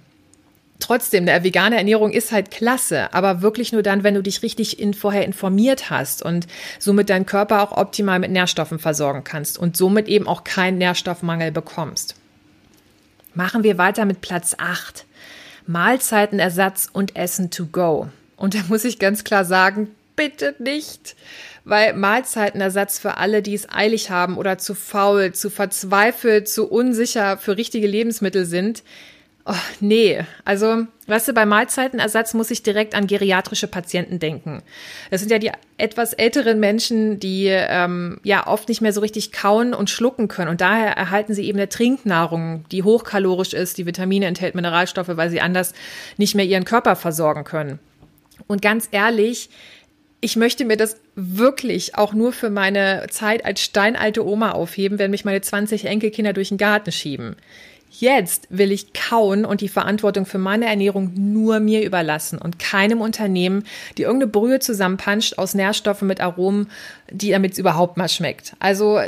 Trotzdem, 0.81 1.29
eine 1.29 1.45
vegane 1.45 1.77
Ernährung 1.77 2.11
ist 2.11 2.33
halt 2.33 2.51
klasse, 2.51 3.13
aber 3.13 3.43
wirklich 3.43 3.73
nur 3.73 3.83
dann, 3.83 4.03
wenn 4.03 4.15
du 4.15 4.23
dich 4.23 4.43
richtig 4.43 4.81
in, 4.81 4.95
vorher 4.95 5.25
informiert 5.25 5.91
hast 5.91 6.23
und 6.23 6.47
somit 6.79 7.11
deinen 7.11 7.27
Körper 7.27 7.63
auch 7.63 7.77
optimal 7.77 8.19
mit 8.19 8.31
Nährstoffen 8.31 8.79
versorgen 8.79 9.23
kannst 9.23 9.59
und 9.59 9.77
somit 9.77 10.09
eben 10.09 10.27
auch 10.27 10.43
keinen 10.43 10.79
Nährstoffmangel 10.79 11.53
bekommst. 11.53 12.17
Machen 13.35 13.63
wir 13.63 13.79
weiter 13.79 14.07
mit 14.07 14.23
Platz 14.23 14.57
8. 14.59 15.05
Mahlzeitenersatz 15.67 16.89
und 16.93 17.15
Essen 17.15 17.51
to 17.51 17.67
go. 17.67 18.09
Und 18.37 18.55
da 18.55 18.61
muss 18.69 18.85
ich 18.85 18.99
ganz 18.99 19.23
klar 19.23 19.45
sagen, 19.45 19.91
bitte 20.17 20.57
nicht. 20.59 21.15
Weil 21.65 21.93
Mahlzeitenersatz 21.93 22.99
für 22.99 23.19
alle, 23.19 23.43
die 23.43 23.55
es 23.55 23.69
eilig 23.71 24.11
haben 24.11 24.39
oder 24.39 24.59
zu 24.59 24.75
faul, 24.75 25.33
zu 25.33 25.51
verzweifelt, 25.51 26.49
zu 26.49 26.69
unsicher 26.69 27.37
für 27.37 27.57
richtige 27.57 27.87
Lebensmittel 27.87 28.47
sind, 28.47 28.83
Oh, 29.51 29.55
nee, 29.81 30.25
also, 30.45 30.87
weißt 31.09 31.27
du, 31.27 31.33
bei 31.33 31.45
Mahlzeitenersatz 31.45 32.35
muss 32.35 32.53
ich 32.53 32.63
direkt 32.63 32.95
an 32.95 33.09
geriatrische 33.09 33.67
Patienten 33.67 34.21
denken. 34.21 34.63
Das 35.11 35.23
sind 35.23 35.33
ja 35.33 35.41
die 35.41 35.51
etwas 35.77 36.13
älteren 36.13 36.61
Menschen, 36.61 37.19
die 37.19 37.47
ähm, 37.49 38.21
ja 38.23 38.47
oft 38.47 38.69
nicht 38.69 38.81
mehr 38.81 38.93
so 38.93 39.01
richtig 39.01 39.33
kauen 39.33 39.75
und 39.75 39.91
schlucken 39.91 40.29
können. 40.29 40.51
Und 40.51 40.61
daher 40.61 40.93
erhalten 40.93 41.35
sie 41.35 41.47
eben 41.47 41.59
eine 41.59 41.69
Trinknahrung, 41.69 42.65
die 42.71 42.85
hochkalorisch 42.85 43.53
ist, 43.53 43.77
die 43.79 43.87
Vitamine 43.87 44.27
enthält, 44.27 44.55
Mineralstoffe, 44.55 45.11
weil 45.17 45.31
sie 45.31 45.41
anders 45.41 45.73
nicht 46.17 46.37
mehr 46.37 46.45
ihren 46.45 46.65
Körper 46.65 46.95
versorgen 46.95 47.43
können. 47.43 47.81
Und 48.47 48.63
ganz 48.63 48.87
ehrlich, 48.93 49.51
ich 50.21 50.37
möchte 50.37 50.65
mir 50.65 50.77
das 50.77 50.97
wirklich 51.17 51.97
auch 51.97 52.13
nur 52.13 52.33
für 52.33 52.51
meine 52.51 53.07
Zeit 53.11 53.45
als 53.45 53.63
steinalte 53.63 54.25
Oma 54.25 54.53
aufheben, 54.53 55.01
wenn 55.01 55.11
mich 55.11 55.25
meine 55.25 55.41
20 55.41 55.87
Enkelkinder 55.87 56.35
durch 56.35 56.51
den 56.51 56.59
Garten 56.59 56.93
schieben. 56.93 57.35
Jetzt 57.93 58.47
will 58.51 58.71
ich 58.71 58.93
kauen 58.93 59.45
und 59.45 59.61
die 59.61 59.69
Verantwortung 59.69 60.25
für 60.25 60.39
meine 60.39 60.67
Ernährung 60.67 61.11
nur 61.15 61.59
mir 61.59 61.85
überlassen 61.85 62.39
und 62.39 62.61
keinem 62.61 63.01
Unternehmen, 63.01 63.65
die 63.99 64.03
irgendeine 64.03 64.31
Brühe 64.31 64.61
zusammenpanscht 64.61 65.39
aus 65.39 65.55
Nährstoffen 65.55 66.07
mit 66.07 66.21
Aromen, 66.21 66.71
die 67.11 67.31
damit 67.31 67.59
überhaupt 67.59 67.97
mal 67.97 68.09
schmeckt. 68.09 68.55
Also 68.61 69.01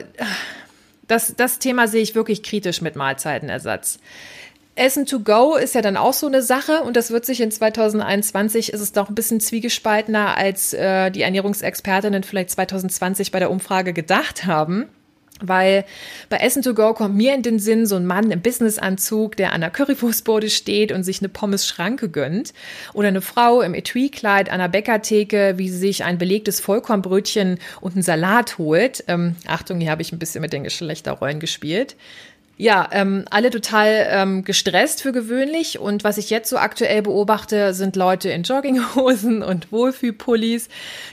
das, 1.07 1.35
das 1.37 1.61
Thema 1.61 1.87
sehe 1.87 2.03
ich 2.03 2.17
wirklich 2.17 2.43
kritisch 2.43 2.81
mit 2.81 2.97
Mahlzeitenersatz. 2.97 4.01
Essen 4.75 5.07
to 5.07 5.21
go 5.21 5.55
ist 5.57 5.75
ja 5.75 5.83
dann 5.83 5.97
auch 5.97 6.15
so 6.15 6.27
eine 6.27 6.43
Sache 6.43 6.83
und 6.83 6.97
das 6.97 7.11
wird 7.11 7.27
sich 7.27 7.41
in 7.41 7.51
2021 7.51 8.73
ist 8.73 8.81
es 8.81 8.93
doch 8.93 9.09
ein 9.11 9.15
bisschen 9.15 9.39
zwiegespaltener, 9.39 10.37
als 10.37 10.73
äh, 10.73 11.11
die 11.11 11.23
Ernährungsexpertinnen 11.23 12.23
vielleicht 12.23 12.51
2020 12.51 13.31
bei 13.31 13.39
der 13.39 13.51
Umfrage 13.51 13.93
gedacht 13.93 14.47
haben. 14.47 14.89
Weil 15.43 15.85
bei 16.29 16.39
Essen 16.39 16.63
to 16.63 16.75
go 16.75 16.95
kommt 16.95 17.17
mir 17.17 17.35
in 17.35 17.43
den 17.43 17.59
Sinn 17.59 17.87
so 17.87 17.97
ein 17.97 18.07
Mann 18.07 18.31
im 18.31 18.41
Businessanzug, 18.41 19.37
der 19.37 19.53
an 19.53 19.61
der 19.61 19.71
Currywurstbode 19.71 20.51
steht 20.51 20.93
und 20.93 21.05
sich 21.05 21.21
eine 21.21 21.29
Pommes-Schranke 21.29 22.09
gönnt. 22.09 22.53
Oder 22.95 23.09
eine 23.09 23.21
Frau 23.21 23.61
im 23.61 23.75
Etui-Kleid 23.75 24.51
an 24.51 24.61
der 24.61 24.69
Bäckertheke, 24.69 25.55
wie 25.57 25.69
sie 25.69 25.79
sich 25.79 26.05
ein 26.05 26.19
belegtes 26.19 26.61
Vollkornbrötchen 26.61 27.59
und 27.81 27.93
einen 27.95 28.03
Salat 28.03 28.59
holt. 28.59 29.05
Ähm, 29.09 29.37
Achtung, 29.47 29.81
hier 29.81 29.91
habe 29.91 30.03
ich 30.03 30.13
ein 30.13 30.19
bisschen 30.19 30.41
mit 30.41 30.53
den 30.53 30.65
Geschlechterrollen 30.65 31.41
gespielt. 31.41 31.97
Ja, 32.63 32.89
ähm, 32.93 33.25
alle 33.29 33.51
total 33.51 34.07
ähm, 34.09 34.45
gestresst 34.45 35.03
für 35.03 35.11
gewöhnlich. 35.11 35.81
Und 35.81 36.05
was 36.05 36.17
ich 36.17 36.31
jetzt 36.31 36.49
so 36.49 36.59
aktuell 36.59 37.03
beobachte, 37.03 37.75
sind 37.75 37.97
Leute 37.97 38.31
in 38.31 38.45
Jogginghosen 38.45 39.43
und 39.43 39.73
Wohlfühlpullis, 39.73 40.69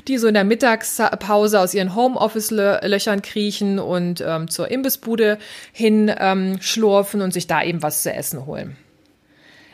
die 0.07 0.19
so 0.19 0.27
in 0.27 0.35
der 0.35 0.43
Mittagspause 0.43 1.59
aus 1.59 1.73
ihren 1.73 1.95
Homeoffice-Löchern 1.95 3.23
kriechen 3.23 3.79
und 3.79 4.23
ähm, 4.23 4.47
zur 4.47 4.69
Imbissbude 4.69 5.39
hin 5.71 6.13
ähm, 6.19 6.61
schlurfen 6.61 7.19
und 7.23 7.33
sich 7.33 7.47
da 7.47 7.63
eben 7.63 7.81
was 7.81 8.03
zu 8.03 8.13
essen 8.13 8.45
holen. 8.45 8.77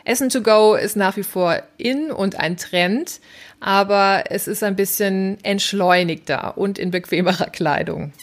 Essen 0.06 0.30
to 0.30 0.40
go 0.40 0.76
ist 0.76 0.96
nach 0.96 1.18
wie 1.18 1.24
vor 1.24 1.60
in 1.76 2.10
und 2.10 2.40
ein 2.40 2.56
Trend, 2.56 3.20
aber 3.60 4.24
es 4.30 4.48
ist 4.48 4.62
ein 4.62 4.76
bisschen 4.76 5.36
entschleunigter 5.44 6.56
und 6.56 6.78
in 6.78 6.90
bequemerer 6.90 7.50
Kleidung. 7.52 8.14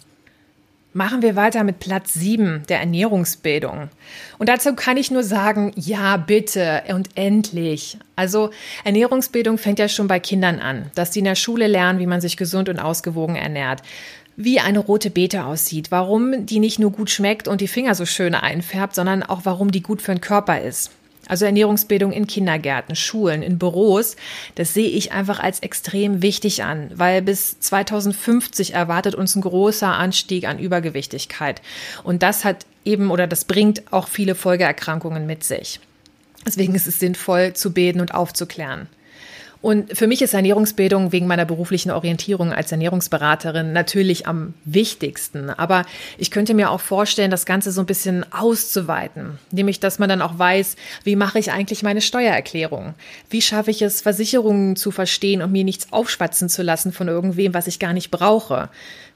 Machen 0.96 1.24
wir 1.24 1.36
weiter 1.36 1.64
mit 1.64 1.80
Platz 1.80 2.14
7, 2.14 2.64
der 2.70 2.80
Ernährungsbildung. 2.80 3.90
Und 4.38 4.48
dazu 4.48 4.76
kann 4.76 4.96
ich 4.96 5.10
nur 5.10 5.24
sagen, 5.24 5.72
ja, 5.76 6.18
bitte 6.18 6.84
und 6.90 7.10
endlich. 7.16 7.98
Also 8.16 8.52
Ernährungsbildung 8.84 9.58
fängt 9.58 9.80
ja 9.80 9.90
schon 9.90 10.08
bei 10.08 10.20
Kindern 10.20 10.60
an, 10.60 10.92
dass 10.94 11.10
die 11.10 11.20
in 11.20 11.26
der 11.26 11.34
Schule 11.34 11.66
lernen, 11.66 11.98
wie 11.98 12.06
man 12.06 12.22
sich 12.22 12.38
gesund 12.38 12.70
und 12.70 12.80
ausgewogen 12.80 13.36
ernährt 13.36 13.82
wie 14.36 14.60
eine 14.60 14.80
rote 14.80 15.12
Beete 15.12 15.46
aussieht, 15.46 15.92
warum 15.92 16.48
die 16.48 16.60
nicht 16.60 16.80
nur 16.80 16.92
gut 16.92 17.12
schmeckt 17.12 17.48
und 17.48 17.62
die 17.62 17.68
Finger 17.68 17.94
so 17.94 18.06
schön 18.06 18.34
einfärbt, 18.34 18.96
sondern 18.96 19.22
auch 19.22 19.42
warum 19.44 19.70
die 19.70 19.84
gut 19.84 20.02
für 20.02 20.12
den 20.12 20.22
Körper 20.22 20.60
ist. 20.60 20.90
Also 21.28 21.46
Ernährungsbildung 21.46 22.12
in 22.12 22.28
Kindergärten, 22.28 22.96
Schulen, 22.96 23.44
in 23.44 23.58
Büros, 23.58 24.18
das 24.56 24.74
sehe 24.74 24.90
ich 24.90 25.14
einfach 25.14 25.40
als 25.40 25.60
extrem 25.60 26.22
wichtig 26.22 26.64
an, 26.64 26.92
weil 26.96 27.22
bis 27.22 27.60
2050 27.60 28.74
erwartet 28.74 29.16
uns 29.16 29.36
ein 29.36 29.42
großer 29.42 29.88
Anstieg 29.88 30.48
an 30.48 30.60
Übergewichtigkeit. 30.60 31.62
Und 32.04 32.24
das 32.24 32.44
hat 32.44 32.66
eben 32.84 33.10
oder 33.10 33.28
das 33.28 33.46
bringt 33.46 33.84
auch 33.92 34.08
viele 34.08 34.36
Folgeerkrankungen 34.36 35.26
mit 35.26 35.44
sich. 35.44 35.80
Deswegen 36.46 36.76
ist 36.76 36.88
es 36.88 37.00
sinnvoll 37.00 37.54
zu 37.54 37.72
beten 37.72 38.02
und 38.02 38.14
aufzuklären. 38.14 38.88
Und 39.64 39.98
für 39.98 40.08
mich 40.08 40.22
ist 40.22 40.34
Ernährungsbildung 40.34 41.14
wegen 41.14 41.26
meiner 41.26 41.46
beruflichen 41.46 41.90
Orientierung 41.90 42.52
als 42.52 42.74
Ernährungsberaterin 42.74 43.72
natürlich 43.72 44.28
am 44.28 44.56
wichtigsten. 44.66 45.50
Aber 45.50 45.86
ich 46.18 46.32
könnte 46.32 46.54
mir 46.54 46.70
auch 46.70 46.82
vorstellen, 46.82 47.32
das 47.32 47.46
Ganze 47.46 47.72
so 47.72 47.80
ein 47.80 47.86
bisschen 47.86 48.26
auszuweiten. 48.34 49.40
Nämlich, 49.52 49.80
dass 49.80 50.00
man 50.00 50.10
dann 50.10 50.22
auch 50.22 50.38
weiß, 50.38 50.76
wie 51.06 51.16
mache 51.16 51.40
ich 51.40 51.54
eigentlich 51.54 51.82
meine 51.82 52.02
Steuererklärung? 52.02 52.94
Wie 53.30 53.42
schaffe 53.42 53.72
ich 53.72 53.82
es, 53.82 54.02
Versicherungen 54.02 54.76
zu 54.76 54.92
verstehen 54.92 55.42
und 55.42 55.54
mir 55.54 55.64
nichts 55.64 55.94
aufschwatzen 55.94 56.50
zu 56.50 56.62
lassen 56.62 56.92
von 56.92 57.08
irgendwem, 57.08 57.54
was 57.54 57.68
ich 57.68 57.80
gar 57.80 57.94
nicht 57.94 58.12
brauche? 58.12 58.68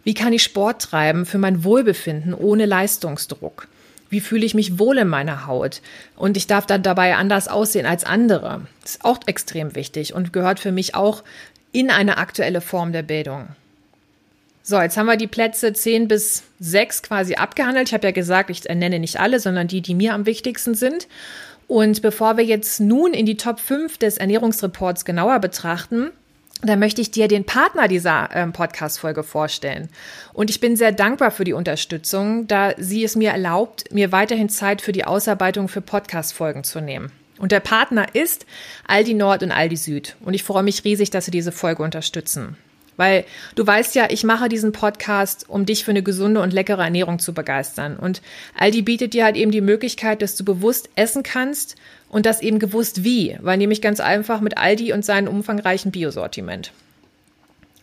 Wie 0.06 0.13
kann 0.13 0.32
ich 0.32 0.44
Sport 0.44 0.82
treiben 0.82 1.25
für 1.25 1.39
mein 1.39 1.66
Wohlbefinden 1.66 2.34
ohne 2.34 2.66
Leistungsdruck? 2.66 3.68
Wie 4.10 4.22
fühle 4.22 4.46
ich 4.46 4.54
mich 4.54 4.80
wohl 4.80 4.98
in 4.98 5.08
meiner 5.08 5.48
Haut? 5.48 5.82
Und 6.16 6.38
ich 6.38 6.48
darf 6.48 6.66
dann 6.66 6.84
dabei 6.84 7.16
anders 7.16 7.48
aussehen 7.48 7.86
als 7.86 8.04
andere. 8.04 8.62
Das 8.82 8.92
ist 8.92 9.06
auch 9.06 9.20
extrem 9.26 9.76
wichtig 9.76 10.14
und 10.14 10.34
gehört 10.34 10.60
für 10.60 10.72
mich 10.72 10.96
auch 10.96 11.24
in 11.72 11.90
eine 11.90 12.18
aktuelle 12.18 12.62
Form 12.62 12.92
der 12.92 13.04
Bildung. 13.04 13.48
So, 14.64 14.82
jetzt 14.82 14.98
haben 14.98 15.06
wir 15.06 15.16
die 15.16 15.28
Plätze 15.28 15.72
10 15.72 16.08
bis 16.08 16.44
6 16.60 17.04
quasi 17.04 17.36
abgehandelt. 17.36 17.88
Ich 17.88 17.94
habe 17.94 18.08
ja 18.08 18.12
gesagt, 18.12 18.50
ich 18.50 18.64
nenne 18.66 19.00
nicht 19.00 19.20
alle, 19.20 19.40
sondern 19.40 19.68
die, 19.68 19.82
die 19.82 19.96
mir 19.96 20.14
am 20.14 20.26
wichtigsten 20.26 20.76
sind. 20.76 21.08
Und 21.68 22.02
bevor 22.02 22.38
wir 22.38 22.44
jetzt 22.44 22.80
nun 22.80 23.14
in 23.14 23.26
die 23.26 23.38
Top 23.38 23.60
5 23.60 23.98
des 23.98 24.18
Ernährungsreports 24.18 25.06
genauer 25.06 25.40
betrachten, 25.40 26.12
da 26.64 26.76
möchte 26.76 27.02
ich 27.02 27.12
dir 27.12 27.28
den 27.28 27.46
Partner 27.46 27.88
dieser 27.88 28.30
ähm, 28.34 28.52
Podcast-Folge 28.52 29.24
vorstellen. 29.24 29.90
Und 30.34 30.50
ich 30.50 30.60
bin 30.60 30.76
sehr 30.76 30.92
dankbar 30.92 31.32
für 31.32 31.44
die 31.44 31.54
Unterstützung, 31.54 32.48
da 32.48 32.74
sie 32.78 33.04
es 33.04 33.16
mir 33.16 33.32
erlaubt, 33.32 33.94
mir 33.94 34.12
weiterhin 34.12 34.50
Zeit 34.50 34.82
für 34.82 34.92
die 34.92 35.06
Ausarbeitung 35.06 35.68
für 35.68 35.82
Podcast-Folgen 35.82 36.64
zu 36.64 36.82
nehmen. 36.82 37.12
Und 37.38 37.52
der 37.52 37.60
Partner 37.60 38.08
ist 38.16 38.48
Aldi 38.88 39.14
Nord 39.14 39.44
und 39.44 39.52
Aldi 39.52 39.78
Süd. 39.78 40.16
Und 40.22 40.34
ich 40.34 40.44
freue 40.44 40.64
mich 40.64 40.84
riesig, 40.84 41.12
dass 41.12 41.26
sie 41.26 41.32
diese 41.32 41.52
Folge 41.52 41.84
unterstützen. 41.84 42.58
Weil 42.98 43.25
du 43.56 43.66
weißt 43.66 43.96
ja, 43.96 44.08
ich 44.10 44.24
mache 44.24 44.50
diesen 44.50 44.72
Podcast, 44.72 45.46
um 45.48 45.66
dich 45.66 45.86
für 45.86 45.92
eine 45.92 46.04
gesunde 46.04 46.42
und 46.42 46.51
leckere 46.51 46.84
Ernährung 46.84 47.20
zu 47.20 47.34
begeistern. 47.34 47.96
Und 47.96 48.22
Aldi 48.58 48.82
bietet 48.82 49.13
dir 49.13 49.24
halt 49.24 49.38
eben 49.38 49.51
die 49.51 49.62
Möglichkeit, 49.62 50.22
dass 50.22 50.36
du 50.36 50.44
bewusst 50.44 50.89
essen 50.96 51.24
kannst 51.24 51.75
und 52.10 52.25
das 52.25 52.42
eben 52.42 52.60
gewusst 52.60 53.04
wie, 53.04 53.38
weil 53.42 53.58
nämlich 53.58 53.82
ganz 53.82 54.00
einfach 54.00 54.42
mit 54.42 54.58
Aldi 54.58 54.94
und 54.94 55.06
seinem 55.06 55.27
umfangreichen 55.27 55.92
Biosortiment. 55.92 56.72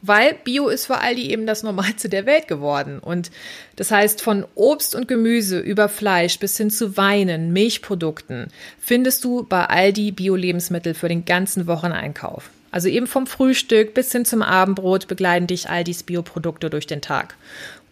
Weil 0.06 0.34
Bio 0.44 0.68
ist 0.68 0.84
für 0.84 0.98
Aldi 0.98 1.30
eben 1.30 1.46
das 1.46 1.62
Normalste 1.62 2.10
der 2.10 2.26
Welt 2.26 2.46
geworden. 2.46 2.98
Und 2.98 3.30
das 3.76 3.90
heißt, 3.90 4.20
von 4.20 4.44
Obst 4.54 4.94
und 4.94 5.08
Gemüse 5.08 5.58
über 5.58 5.88
Fleisch 5.88 6.38
bis 6.38 6.58
hin 6.58 6.68
zu 6.68 6.98
Weinen, 6.98 7.54
Milchprodukten 7.54 8.48
findest 8.78 9.24
du 9.24 9.44
bei 9.44 9.64
Aldi 9.64 10.12
Bio-Lebensmittel 10.12 10.92
für 10.92 11.08
den 11.08 11.24
ganzen 11.24 11.66
Wocheneinkauf. 11.66 12.50
Also 12.74 12.88
eben 12.88 13.06
vom 13.06 13.28
Frühstück 13.28 13.94
bis 13.94 14.10
hin 14.10 14.24
zum 14.24 14.42
Abendbrot 14.42 15.06
begleiten 15.06 15.46
dich 15.46 15.70
Aldis 15.70 16.02
Bioprodukte 16.02 16.70
durch 16.70 16.88
den 16.88 17.00
Tag. 17.00 17.36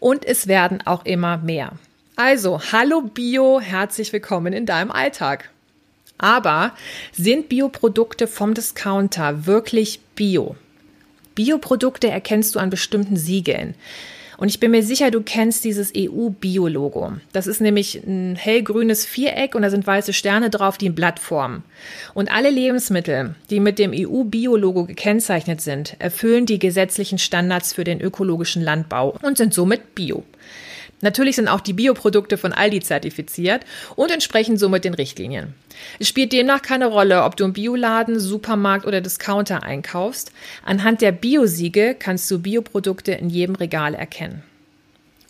Und 0.01 0.25
es 0.25 0.49
werden 0.49 0.85
auch 0.85 1.05
immer 1.05 1.39
mehr. 1.39 1.75
Also, 2.17 2.61
hallo 2.73 3.03
Bio, 3.03 3.61
herzlich 3.61 4.13
willkommen 4.13 4.53
in 4.53 4.67
deinem 4.67 4.91
Alltag. 4.91 5.51
Aber 6.19 6.73
sind 7.13 7.49
Bioprodukte 7.49 8.27
vom 8.27 8.55
Discounter 8.55 9.47
wirklich 9.47 10.01
Bio? 10.17 10.57
Bioprodukte 11.37 12.11
erkennst 12.11 12.57
du 12.57 12.59
an 12.59 12.69
bestimmten 12.69 13.17
Siegeln. 13.17 13.77
Und 14.43 14.49
ich 14.49 14.59
bin 14.59 14.73
mir 14.73 14.83
sicher, 14.83 15.13
du 15.13 15.23
kennst 15.23 15.63
dieses 15.63 15.93
EU-Bio-Logo. 15.97 17.13
Das 17.33 17.47
ist 17.47 17.61
nämlich 17.61 18.03
ein 18.05 18.35
hellgrünes 18.35 19.07
Viereck 19.07 19.55
und 19.55 19.63
da 19.63 19.71
sind 19.71 19.87
weiße 19.87 20.13
Sterne 20.13 20.51
drauf, 20.51 20.79
die 20.79 20.89
ein 20.89 20.97
Blatt 20.97 21.21
formen. 21.21 21.63
Und 22.13 22.29
alle 22.29 22.51
Lebensmittel, 22.51 23.37
die 23.51 23.61
mit 23.61 23.79
dem 23.79 23.93
EU-Bio-Logo 23.95 24.87
gekennzeichnet 24.87 25.61
sind, 25.61 25.95
erfüllen 26.01 26.45
die 26.45 26.59
gesetzlichen 26.59 27.19
Standards 27.19 27.73
für 27.73 27.85
den 27.85 28.01
ökologischen 28.01 28.63
Landbau 28.63 29.17
und 29.23 29.39
sind 29.39 29.55
somit 29.55 29.95
Bio. 29.95 30.25
Natürlich 31.03 31.37
sind 31.37 31.49
auch 31.49 31.61
die 31.61 31.75
Bioprodukte 31.75 32.39
von 32.39 32.53
Aldi 32.53 32.81
zertifiziert 32.81 33.65
und 33.97 34.11
entsprechen 34.11 34.57
somit 34.57 34.85
den 34.85 34.95
Richtlinien. 34.95 35.55
Es 35.99 36.09
spielt 36.09 36.33
demnach 36.33 36.63
keine 36.63 36.87
Rolle, 36.87 37.25
ob 37.25 37.37
du 37.37 37.45
im 37.45 37.53
Bioladen, 37.53 38.19
Supermarkt 38.19 38.87
oder 38.87 39.01
Discounter 39.01 39.63
einkaufst. 39.63 40.33
Anhand 40.65 41.03
der 41.03 41.13
Biosiege 41.13 41.95
kannst 41.99 42.31
du 42.31 42.39
Bioprodukte 42.39 43.13
in 43.13 43.29
jedem 43.29 43.57
Regal 43.57 43.95
erkennen. 43.95 44.43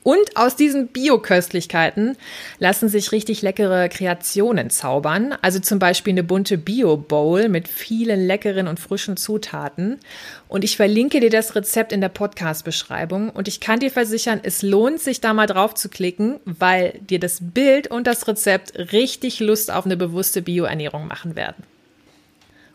Und 0.03 0.37
aus 0.37 0.57
diesen 0.57 0.89
Bio-Köstlichkeiten 0.89 2.17
lassen 2.59 2.89
sich 2.89 3.13
richtig 3.13 3.43
leckere 3.43 3.89
Kreationen 3.89 4.69
zaubern. 4.69 5.35
Also 5.43 5.61
zum 5.61 5.79
Beispiel 5.79 6.13
eine 6.13 6.25
bunte 6.25 6.59
Bio-Bowl 6.59 7.49
mit 7.49 7.69
vielen 7.69 8.27
leckeren 8.27 8.67
und 8.67 8.81
frischen 8.81 9.17
Zutaten. 9.17 10.01
Und 10.49 10.65
ich 10.65 10.77
verlinke 10.77 11.21
dir 11.21 11.31
das 11.31 11.55
Rezept 11.55 11.93
in 11.93 12.01
der 12.01 12.09
Podcast-Beschreibung. 12.09 13.31
Und 13.31 13.47
ich 13.47 13.61
kann 13.61 13.79
dir 13.79 13.91
versichern, 13.91 14.41
es 14.43 14.63
lohnt 14.63 14.99
sich 15.01 15.21
da 15.21 15.35
mal 15.35 15.47
drauf 15.47 15.75
zu 15.75 15.89
klicken, 15.89 16.41
weil 16.45 16.99
dir 17.09 17.21
das 17.21 17.39
Bild 17.41 17.87
und 17.87 18.09
das 18.09 18.27
Rezept 18.27 18.77
richtig 18.93 19.39
Lust 19.39 19.71
auf 19.71 19.85
eine 19.85 19.97
bewusste 19.97 20.43
Bio-Ernährung 20.43 21.07
machen 21.07 21.37
werden. 21.37 21.63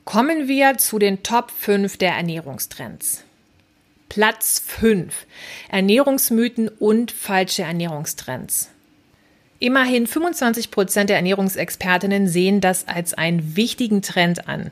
Kommen 0.06 0.48
wir 0.48 0.78
zu 0.78 1.00
den 1.00 1.24
Top 1.24 1.52
5 1.52 1.98
der 1.98 2.14
Ernährungstrends. 2.14 3.26
Platz 4.10 4.62
5. 4.66 5.14
Ernährungsmythen 5.70 6.70
und 6.70 7.12
falsche 7.12 7.64
Ernährungstrends. 7.64 8.70
Immerhin 9.60 10.08
25 10.08 10.72
Prozent 10.72 11.10
der 11.10 11.18
Ernährungsexpertinnen 11.18 12.28
sehen 12.28 12.62
das 12.62 12.88
als 12.88 13.14
einen 13.14 13.56
wichtigen 13.56 14.02
Trend 14.02 14.48
an. 14.48 14.72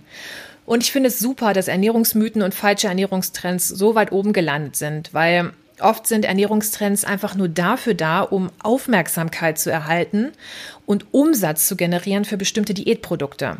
Und 0.65 0.83
ich 0.83 0.91
finde 0.91 1.09
es 1.09 1.19
super, 1.19 1.53
dass 1.53 1.67
Ernährungsmythen 1.67 2.41
und 2.41 2.53
falsche 2.53 2.87
Ernährungstrends 2.87 3.67
so 3.67 3.95
weit 3.95 4.11
oben 4.11 4.33
gelandet 4.33 4.75
sind, 4.75 5.13
weil 5.13 5.53
oft 5.79 6.07
sind 6.07 6.25
Ernährungstrends 6.25 7.03
einfach 7.03 7.35
nur 7.35 7.49
dafür 7.49 7.93
da, 7.93 8.21
um 8.21 8.51
Aufmerksamkeit 8.63 9.59
zu 9.59 9.71
erhalten 9.71 10.31
und 10.85 11.05
Umsatz 11.11 11.67
zu 11.67 11.75
generieren 11.75 12.25
für 12.25 12.37
bestimmte 12.37 12.73
Diätprodukte. 12.73 13.57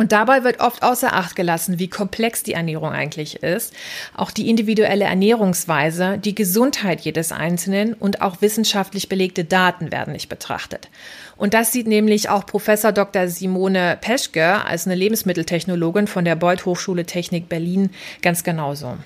Und 0.00 0.12
dabei 0.12 0.44
wird 0.44 0.60
oft 0.60 0.82
außer 0.82 1.12
Acht 1.12 1.36
gelassen, 1.36 1.78
wie 1.78 1.90
komplex 1.90 2.42
die 2.42 2.54
Ernährung 2.54 2.90
eigentlich 2.90 3.42
ist, 3.42 3.74
auch 4.16 4.30
die 4.30 4.48
individuelle 4.48 5.04
Ernährungsweise, 5.04 6.16
die 6.16 6.34
Gesundheit 6.34 7.02
jedes 7.02 7.32
Einzelnen 7.32 7.92
und 7.92 8.22
auch 8.22 8.40
wissenschaftlich 8.40 9.10
belegte 9.10 9.44
Daten 9.44 9.92
werden 9.92 10.14
nicht 10.14 10.30
betrachtet. 10.30 10.88
Und 11.36 11.52
das 11.52 11.72
sieht 11.72 11.86
nämlich 11.86 12.30
auch 12.30 12.46
Professor 12.46 12.92
Dr. 12.92 13.28
Simone 13.28 13.98
Peschke 14.00 14.64
als 14.64 14.86
eine 14.86 14.94
Lebensmitteltechnologin 14.94 16.06
von 16.06 16.24
der 16.24 16.34
Beuth 16.34 16.64
Hochschule 16.64 17.04
Technik 17.04 17.50
Berlin 17.50 17.90
ganz 18.22 18.42
genauso. 18.42 18.96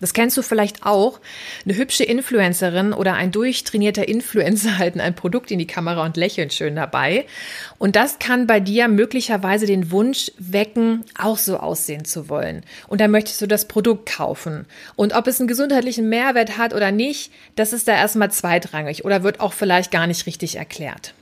Das 0.00 0.12
kennst 0.12 0.36
du 0.36 0.42
vielleicht 0.42 0.84
auch. 0.84 1.20
Eine 1.64 1.76
hübsche 1.76 2.04
Influencerin 2.04 2.92
oder 2.92 3.14
ein 3.14 3.32
durchtrainierter 3.32 4.06
Influencer 4.06 4.78
halten 4.78 5.00
ein 5.00 5.14
Produkt 5.14 5.50
in 5.50 5.58
die 5.58 5.66
Kamera 5.66 6.04
und 6.04 6.16
lächeln 6.16 6.50
schön 6.50 6.76
dabei. 6.76 7.26
Und 7.78 7.96
das 7.96 8.18
kann 8.18 8.46
bei 8.46 8.60
dir 8.60 8.88
möglicherweise 8.88 9.66
den 9.66 9.90
Wunsch 9.90 10.30
wecken, 10.38 11.04
auch 11.18 11.38
so 11.38 11.58
aussehen 11.58 12.04
zu 12.04 12.28
wollen. 12.28 12.62
Und 12.88 13.00
dann 13.00 13.10
möchtest 13.10 13.40
du 13.40 13.46
das 13.46 13.66
Produkt 13.66 14.10
kaufen. 14.10 14.66
Und 14.96 15.14
ob 15.14 15.26
es 15.26 15.40
einen 15.40 15.48
gesundheitlichen 15.48 16.08
Mehrwert 16.08 16.58
hat 16.58 16.74
oder 16.74 16.92
nicht, 16.92 17.32
das 17.54 17.72
ist 17.72 17.88
da 17.88 17.94
erstmal 17.94 18.30
zweitrangig 18.30 19.04
oder 19.04 19.22
wird 19.22 19.40
auch 19.40 19.54
vielleicht 19.54 19.90
gar 19.90 20.06
nicht 20.06 20.26
richtig 20.26 20.56
erklärt. 20.56 21.14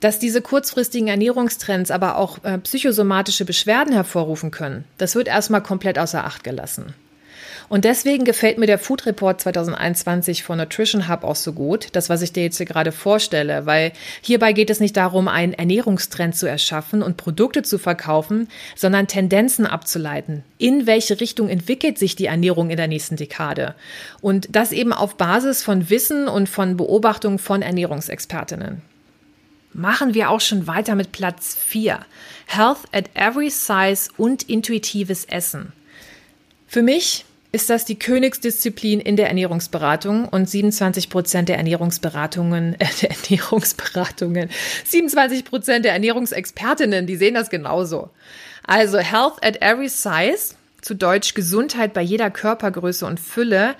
Dass 0.00 0.18
diese 0.18 0.42
kurzfristigen 0.42 1.08
Ernährungstrends 1.08 1.90
aber 1.90 2.16
auch 2.16 2.44
äh, 2.44 2.58
psychosomatische 2.58 3.44
Beschwerden 3.44 3.94
hervorrufen 3.94 4.50
können, 4.50 4.84
das 4.98 5.14
wird 5.14 5.28
erstmal 5.28 5.62
komplett 5.62 5.98
außer 5.98 6.24
Acht 6.24 6.44
gelassen. 6.44 6.94
Und 7.68 7.84
deswegen 7.84 8.24
gefällt 8.24 8.58
mir 8.58 8.66
der 8.66 8.78
Food 8.78 9.06
Report 9.06 9.40
2021 9.40 10.42
von 10.44 10.58
Nutrition 10.58 11.08
Hub 11.08 11.24
auch 11.24 11.36
so 11.36 11.52
gut, 11.52 11.88
das, 11.92 12.08
was 12.08 12.22
ich 12.22 12.32
dir 12.32 12.44
jetzt 12.44 12.58
hier 12.58 12.66
gerade 12.66 12.92
vorstelle, 12.92 13.66
weil 13.66 13.92
hierbei 14.20 14.52
geht 14.52 14.70
es 14.70 14.80
nicht 14.80 14.96
darum, 14.96 15.26
einen 15.26 15.52
Ernährungstrend 15.52 16.36
zu 16.36 16.46
erschaffen 16.46 17.02
und 17.02 17.16
Produkte 17.16 17.62
zu 17.62 17.78
verkaufen, 17.78 18.48
sondern 18.76 19.08
Tendenzen 19.08 19.66
abzuleiten. 19.66 20.44
In 20.58 20.86
welche 20.86 21.20
Richtung 21.20 21.48
entwickelt 21.48 21.98
sich 21.98 22.14
die 22.14 22.26
Ernährung 22.26 22.70
in 22.70 22.76
der 22.76 22.88
nächsten 22.88 23.16
Dekade? 23.16 23.74
Und 24.20 24.48
das 24.50 24.72
eben 24.72 24.92
auf 24.92 25.16
Basis 25.16 25.62
von 25.62 25.90
Wissen 25.90 26.28
und 26.28 26.48
von 26.48 26.76
Beobachtungen 26.76 27.38
von 27.38 27.62
Ernährungsexpertinnen 27.62 28.82
machen 29.76 30.14
wir 30.14 30.30
auch 30.30 30.40
schon 30.40 30.66
weiter 30.66 30.94
mit 30.94 31.12
Platz 31.12 31.54
4. 31.54 32.00
Health 32.46 32.78
at 32.92 33.10
every 33.14 33.50
size 33.50 34.10
und 34.16 34.44
intuitives 34.44 35.26
Essen. 35.26 35.72
Für 36.66 36.82
mich 36.82 37.26
ist 37.56 37.70
das 37.70 37.86
die 37.86 37.98
Königsdisziplin 37.98 39.00
in 39.00 39.16
der 39.16 39.28
Ernährungsberatung 39.28 40.28
und 40.28 40.46
27 40.46 41.08
Prozent 41.08 41.48
der 41.48 41.56
Ernährungsberatungen, 41.56 42.78
äh, 42.78 42.86
der 43.00 43.12
Ernährungsberatungen, 43.12 44.50
27 44.84 45.42
Prozent 45.46 45.86
der 45.86 45.94
Ernährungsexpertinnen, 45.94 47.06
die 47.06 47.16
sehen 47.16 47.32
das 47.32 47.48
genauso. 47.48 48.10
Also 48.66 48.98
Health 48.98 49.42
at 49.42 49.62
every 49.62 49.88
size, 49.88 50.54
zu 50.82 50.94
Deutsch 50.94 51.32
Gesundheit 51.32 51.94
bei 51.94 52.02
jeder 52.02 52.30
Körpergröße 52.30 53.06
und 53.06 53.18
Fülle, 53.18 53.74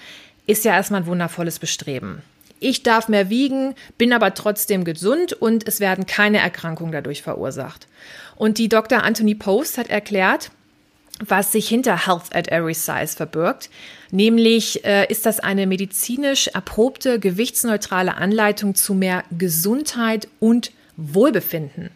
ist 0.47 0.65
ja 0.65 0.73
erstmal 0.73 1.03
ein 1.03 1.07
wundervolles 1.07 1.59
Bestreben. 1.59 2.23
Ich 2.59 2.83
darf 2.83 3.09
mehr 3.09 3.29
wiegen, 3.29 3.75
bin 3.99 4.15
aber 4.15 4.33
trotzdem 4.33 4.85
gesund 4.85 5.35
und 5.35 5.69
es 5.69 5.81
werden 5.81 6.07
keine 6.07 6.39
Erkrankungen 6.39 6.93
dadurch 6.93 7.21
verursacht. 7.21 7.89
Und 8.37 8.57
die 8.57 8.71
Dr. 8.71 9.03
Anthony 9.03 9.35
Post 9.35 9.77
hat 9.77 9.91
erklärt, 9.91 10.51
was 11.25 11.53
sich 11.53 11.69
hinter 11.69 12.07
Health 12.07 12.35
at 12.35 12.49
Every 12.49 12.75
Size 12.75 13.17
verbirgt. 13.17 13.71
Nämlich 14.11 14.85
äh, 14.85 15.07
ist 15.11 15.27
das 15.27 15.41
eine 15.41 15.67
medizinisch 15.67 16.49
erprobte, 16.49 17.19
gewichtsneutrale 17.19 18.17
Anleitung 18.17 18.75
zu 18.75 18.95
mehr 18.95 19.25
Gesundheit 19.37 20.29
und 20.41 20.73
Wohlbefinden. 20.97 21.91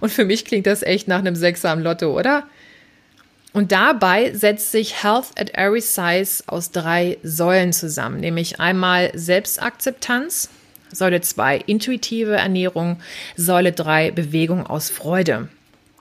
Und 0.00 0.10
für 0.10 0.24
mich 0.24 0.44
klingt 0.44 0.66
das 0.66 0.82
echt 0.82 1.08
nach 1.08 1.18
einem 1.18 1.36
Sechser 1.36 1.74
Lotto, 1.76 2.18
oder? 2.18 2.44
Und 3.52 3.72
dabei 3.72 4.32
setzt 4.34 4.70
sich 4.70 5.02
Health 5.02 5.28
at 5.38 5.56
Every 5.56 5.80
Size 5.80 6.44
aus 6.46 6.72
drei 6.72 7.18
Säulen 7.22 7.72
zusammen, 7.72 8.20
nämlich 8.20 8.60
einmal 8.60 9.10
Selbstakzeptanz, 9.14 10.50
Säule 10.92 11.20
2 11.20 11.58
intuitive 11.66 12.36
Ernährung, 12.36 13.00
Säule 13.36 13.72
3 13.72 14.10
Bewegung 14.10 14.66
aus 14.66 14.90
Freude. 14.90 15.48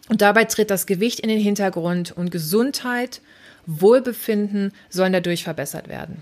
Und 0.10 0.22
dabei 0.22 0.46
tritt 0.46 0.70
das 0.70 0.86
Gewicht 0.86 1.20
in 1.20 1.30
den 1.30 1.40
Hintergrund 1.40 2.12
und 2.12 2.32
Gesundheit, 2.32 3.22
Wohlbefinden 3.66 4.72
sollen 4.90 5.14
dadurch 5.14 5.44
verbessert 5.44 5.88
werden. 5.88 6.22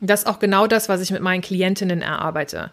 Das 0.00 0.20
ist 0.20 0.26
auch 0.26 0.38
genau 0.38 0.66
das, 0.66 0.88
was 0.88 1.00
ich 1.00 1.10
mit 1.10 1.22
meinen 1.22 1.40
Klientinnen 1.40 2.02
erarbeite. 2.02 2.70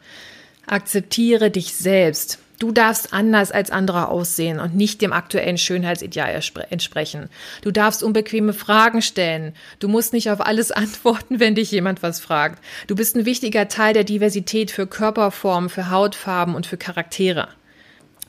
Akzeptiere 0.65 1.49
dich 1.49 1.73
selbst. 1.75 2.39
Du 2.59 2.71
darfst 2.71 3.13
anders 3.13 3.51
als 3.51 3.71
andere 3.71 4.07
aussehen 4.07 4.59
und 4.59 4.75
nicht 4.75 5.01
dem 5.01 5.11
aktuellen 5.11 5.57
Schönheitsideal 5.57 6.39
entsprechen. 6.69 7.29
Du 7.61 7.71
darfst 7.71 8.03
unbequeme 8.03 8.53
Fragen 8.53 9.01
stellen. 9.01 9.53
Du 9.79 9.87
musst 9.87 10.13
nicht 10.13 10.29
auf 10.29 10.39
alles 10.45 10.71
antworten, 10.73 11.39
wenn 11.39 11.55
dich 11.55 11.71
jemand 11.71 12.03
was 12.03 12.19
fragt. 12.19 12.63
Du 12.87 12.95
bist 12.95 13.15
ein 13.15 13.25
wichtiger 13.25 13.67
Teil 13.67 13.93
der 13.93 14.03
Diversität 14.03 14.71
für 14.71 14.87
Körperformen, 14.87 15.69
für 15.69 15.89
Hautfarben 15.89 16.55
und 16.55 16.65
für 16.65 16.77
Charaktere. 16.77 17.47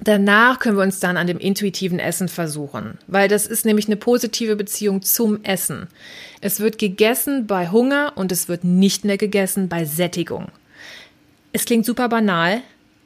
Danach 0.01 0.59
können 0.59 0.77
wir 0.77 0.83
uns 0.83 0.99
dann 0.99 1.17
an 1.17 1.27
dem 1.27 1.39
intuitiven 1.39 1.99
Essen 1.99 2.29
versuchen, 2.29 2.99
weil 3.07 3.29
das 3.29 3.47
ist 3.47 3.65
nämlich 3.65 3.87
eine 3.87 3.97
positive 3.97 4.57
Beziehung 4.57 5.03
zum 5.03 5.45
Essen. 5.45 5.87
Es 6.41 6.61
wird 6.61 6.79
gegessen 6.79 7.47
bei 7.47 7.71
Hunger 7.71 8.13
und 8.17 8.33
es 8.33 8.49
wird 8.49 8.65
nicht 8.65 9.05
mehr 9.05 9.19
gegessen 9.19 9.69
bei 9.69 9.85
Sättigung. 9.85 10.49
Es 11.53 11.65
klingt 11.65 11.87
super 11.87 12.09
banal, 12.09 12.63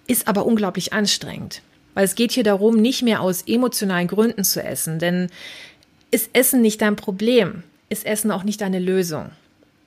ist 0.07 0.27
aber 0.27 0.47
unglaublich 0.47 0.95
anstrengend, 0.95 1.61
weil 1.93 2.07
es 2.07 2.15
geht 2.15 2.33
hier 2.33 2.45
darum, 2.45 2.77
nicht 2.77 3.03
mehr 3.03 3.21
aus 3.21 3.43
emotionalen 3.43 4.09
Gründen 4.09 4.43
zu 4.43 4.63
essen, 4.63 4.99
denn 4.99 5.29
ist 6.11 6.31
Essen 6.33 6.63
nicht 6.63 6.81
dein 6.81 6.97
Problem, 6.97 7.63
ist 7.91 8.07
Essen 8.07 8.31
auch 8.31 8.45
nicht 8.45 8.63
deine 8.63 8.79
Lösung. 8.79 9.31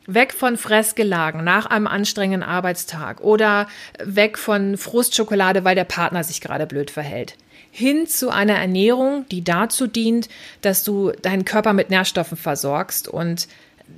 Weg 0.08 0.34
von 0.34 0.58
Fressgelagen 0.58 1.44
nach 1.44 1.68
einem 1.68 1.88
anstrengenden 1.88 2.48
Arbeitstag 2.48 3.22
oder 3.22 3.68
weg 4.04 4.38
von 4.38 4.78
Frustschokolade, 4.78 5.64
weil 5.64 5.76
der 5.76 5.84
Partner 5.84 6.24
sich 6.24 6.42
gerade 6.42 6.66
blöd 6.66 6.90
verhält. 6.90 7.36
Hin 7.70 8.08
zu 8.08 8.30
einer 8.30 8.58
Ernährung, 8.58 9.26
die 9.30 9.44
dazu 9.44 9.88
dient, 9.88 10.28
dass 10.62 10.84
du 10.84 11.12
deinen 11.22 11.46
Körper 11.46 11.74
mit 11.74 11.90
Nährstoffen 11.90 12.38
versorgst 12.38 13.08
und 13.08 13.48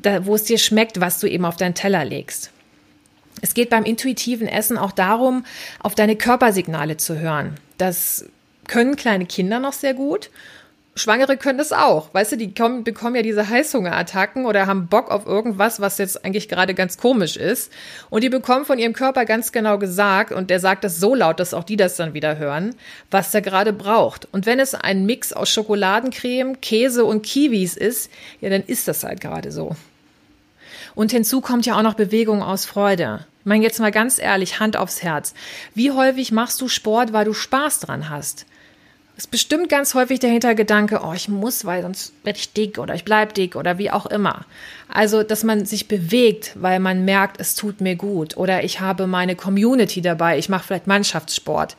da, 0.02 0.26
wo 0.26 0.36
es 0.36 0.44
dir 0.44 0.58
schmeckt, 0.58 1.00
was 1.00 1.20
du 1.20 1.28
eben 1.28 1.46
auf 1.46 1.56
deinen 1.56 1.76
Teller 1.76 2.04
legst. 2.04 2.52
Es 3.42 3.54
geht 3.54 3.70
beim 3.70 3.84
intuitiven 3.84 4.48
Essen 4.48 4.78
auch 4.78 4.92
darum, 4.92 5.46
auf 5.80 5.96
deine 5.96 6.16
Körpersignale 6.16 6.98
zu 6.98 7.20
hören. 7.20 7.56
Das 7.78 8.26
können 8.68 8.96
kleine 8.96 9.26
Kinder 9.26 9.60
noch 9.60 9.74
sehr 9.74 9.94
gut 9.94 10.30
Schwangere 10.96 11.38
können 11.38 11.58
das 11.58 11.72
auch. 11.72 12.14
Weißt 12.14 12.34
du, 12.34 12.38
die 12.38 12.54
kommen, 12.54 12.84
bekommen 12.84 13.16
ja 13.16 13.24
diese 13.24 13.50
Heißhungerattacken 13.50 14.46
oder 14.46 14.68
haben 14.68 14.88
Bock 14.88 15.10
auf 15.10 15.26
irgendwas, 15.26 15.80
was 15.80 15.98
jetzt 15.98 16.24
eigentlich 16.24 16.48
gerade 16.48 16.76
ganz 16.76 16.98
komisch 16.98 17.36
ist. 17.36 17.72
Und 18.12 18.24
die 18.24 18.30
bekommen 18.30 18.64
von 18.64 18.78
ihrem 18.78 18.94
Körper 18.94 19.26
ganz 19.26 19.52
genau 19.52 19.80
gesagt, 19.80 20.32
und 20.32 20.52
der 20.52 20.60
sagt 20.60 20.84
das 20.84 21.00
so 21.00 21.16
laut, 21.16 21.40
dass 21.40 21.56
auch 21.56 21.64
die 21.64 21.78
das 21.78 21.96
dann 21.96 22.14
wieder 22.14 22.38
hören, 22.38 22.76
was 23.10 23.32
der 23.32 23.42
gerade 23.42 23.74
braucht. 23.74 24.28
Und 24.32 24.46
wenn 24.46 24.60
es 24.60 24.76
ein 24.76 25.08
Mix 25.08 25.34
aus 25.34 25.50
Schokoladencreme, 25.50 26.62
Käse 26.62 27.06
und 27.06 27.24
Kiwis 27.24 27.76
ist, 27.76 28.12
ja, 28.40 28.52
dann 28.52 28.64
ist 28.64 28.88
das 28.88 29.04
halt 29.04 29.20
gerade 29.20 29.52
so. 29.52 29.76
Und 30.94 31.12
hinzu 31.12 31.42
kommt 31.42 31.66
ja 31.66 31.76
auch 31.76 31.82
noch 31.82 31.96
Bewegung 31.96 32.44
aus 32.44 32.66
Freude. 32.66 33.26
Ich 33.40 33.46
meine 33.48 33.64
jetzt 33.64 33.80
mal 33.80 33.92
ganz 33.92 34.20
ehrlich, 34.20 34.60
Hand 34.60 34.78
aufs 34.78 35.02
Herz. 35.02 35.34
Wie 35.74 35.92
häufig 35.92 36.32
machst 36.32 36.62
du 36.62 36.68
Sport, 36.68 37.14
weil 37.14 37.26
du 37.26 37.34
Spaß 37.34 37.80
dran 37.80 38.12
hast? 38.12 38.46
Ist 39.15 39.30
bestimmt 39.30 39.69
ganz 39.69 39.93
häufig 39.93 40.19
der 40.19 40.32
Hintergedanke, 40.32 41.02
oh, 41.04 41.13
ich 41.13 41.30
muss, 41.30 41.65
weil 41.65 41.84
sonst 41.84 42.13
werde 42.23 42.39
ich 42.39 42.54
dick 42.54 42.80
oder 42.80 42.95
ich 42.95 43.06
bleib 43.06 43.34
dick 43.36 43.56
oder 43.56 43.78
wie 43.78 43.91
auch 43.91 44.08
immer. 44.08 44.45
Also, 44.89 45.23
dass 45.23 45.43
man 45.43 45.65
sich 45.65 45.88
bewegt, 45.88 46.54
weil 46.56 46.80
man 46.80 47.06
merkt, 47.06 47.39
es 47.39 47.56
tut 47.56 47.80
mir 47.80 47.95
gut 47.95 48.38
oder 48.38 48.63
ich 48.63 48.80
habe 48.80 49.06
meine 49.06 49.36
Community 49.36 50.02
dabei, 50.02 50.38
ich 50.38 50.49
mache 50.49 50.65
vielleicht 50.65 50.88
Mannschaftssport. 50.88 51.78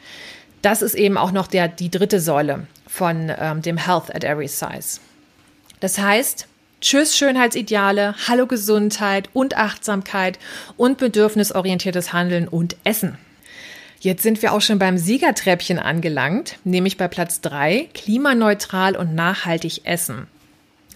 Das 0.63 0.81
ist 0.81 0.95
eben 0.95 1.19
auch 1.19 1.33
noch 1.33 1.49
der, 1.49 1.69
die 1.69 1.91
dritte 1.91 2.21
Säule 2.21 2.67
von 2.87 3.33
ähm, 3.37 3.63
dem 3.63 3.77
Health 3.77 4.15
at 4.15 4.25
Every 4.25 4.49
Size. 4.49 5.01
Das 5.81 5.99
heißt, 5.99 6.47
Tschüss 6.81 7.17
Schönheitsideale, 7.17 8.15
Hallo 8.29 8.47
Gesundheit 8.47 9.29
und 9.33 9.57
Achtsamkeit 9.57 10.39
und 10.77 10.99
bedürfnisorientiertes 10.99 12.13
Handeln 12.13 12.47
und 12.47 12.77
Essen. 12.85 13.19
Jetzt 14.05 14.23
sind 14.23 14.43
wir 14.43 14.53
auch 14.53 14.61
schon 14.61 14.79
beim 14.79 14.99
Siegertreppchen 14.99 15.79
angelangt, 15.79 16.59
nämlich 16.63 16.99
bei 16.99 17.09
Platz 17.09 17.41
3, 17.41 17.89
klimaneutral 17.95 18.97
und 18.97 19.15
nachhaltig 19.15 19.87
essen. 19.87 20.27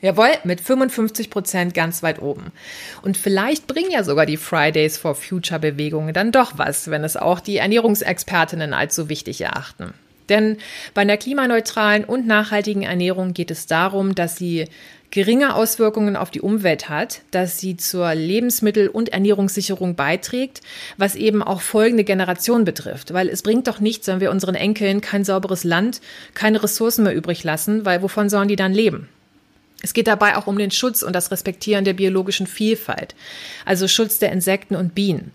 Jawohl, 0.02 0.28
mit 0.44 0.60
55 0.60 1.30
Prozent 1.30 1.72
ganz 1.72 2.02
weit 2.02 2.20
oben. 2.20 2.52
Und 3.00 3.16
vielleicht 3.16 3.66
bringen 3.66 3.90
ja 3.90 4.04
sogar 4.04 4.26
die 4.26 4.36
Fridays 4.36 4.98
for 4.98 5.14
Future 5.14 5.58
Bewegungen 5.58 6.12
dann 6.12 6.32
doch 6.32 6.58
was, 6.58 6.90
wenn 6.90 7.02
es 7.02 7.16
auch 7.16 7.40
die 7.40 7.56
Ernährungsexpertinnen 7.56 8.74
als 8.74 8.94
so 8.94 9.08
wichtig 9.08 9.40
erachten. 9.40 9.94
Denn 10.28 10.58
bei 10.94 11.02
einer 11.02 11.16
klimaneutralen 11.16 12.04
und 12.04 12.26
nachhaltigen 12.26 12.82
Ernährung 12.82 13.34
geht 13.34 13.50
es 13.50 13.66
darum, 13.66 14.14
dass 14.14 14.36
sie 14.36 14.66
geringe 15.10 15.54
Auswirkungen 15.54 16.16
auf 16.16 16.30
die 16.30 16.40
Umwelt 16.40 16.88
hat, 16.88 17.22
dass 17.30 17.58
sie 17.58 17.76
zur 17.76 18.14
Lebensmittel- 18.14 18.88
und 18.88 19.08
Ernährungssicherung 19.10 19.94
beiträgt, 19.94 20.60
was 20.96 21.14
eben 21.14 21.42
auch 21.42 21.62
folgende 21.62 22.04
Generation 22.04 22.64
betrifft. 22.64 23.14
Weil 23.14 23.28
es 23.28 23.42
bringt 23.42 23.66
doch 23.68 23.80
nichts, 23.80 24.06
wenn 24.06 24.20
wir 24.20 24.30
unseren 24.30 24.54
Enkeln 24.54 25.00
kein 25.00 25.24
sauberes 25.24 25.64
Land, 25.64 26.00
keine 26.34 26.62
Ressourcen 26.62 27.04
mehr 27.04 27.14
übrig 27.14 27.42
lassen, 27.42 27.84
weil 27.84 28.02
wovon 28.02 28.28
sollen 28.28 28.48
die 28.48 28.56
dann 28.56 28.74
leben? 28.74 29.08
Es 29.80 29.94
geht 29.94 30.08
dabei 30.08 30.36
auch 30.36 30.48
um 30.48 30.58
den 30.58 30.72
Schutz 30.72 31.02
und 31.02 31.12
das 31.14 31.30
Respektieren 31.30 31.84
der 31.84 31.92
biologischen 31.92 32.48
Vielfalt, 32.48 33.14
also 33.64 33.86
Schutz 33.86 34.18
der 34.18 34.32
Insekten 34.32 34.74
und 34.74 34.94
Bienen. 34.94 35.30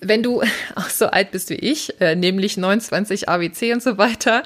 Wenn 0.00 0.22
du 0.22 0.42
auch 0.74 0.88
so 0.88 1.06
alt 1.06 1.30
bist 1.30 1.50
wie 1.50 1.54
ich, 1.54 2.00
äh, 2.00 2.14
nämlich 2.14 2.56
29 2.56 3.28
AWC 3.28 3.72
und 3.72 3.82
so 3.82 3.98
weiter, 3.98 4.42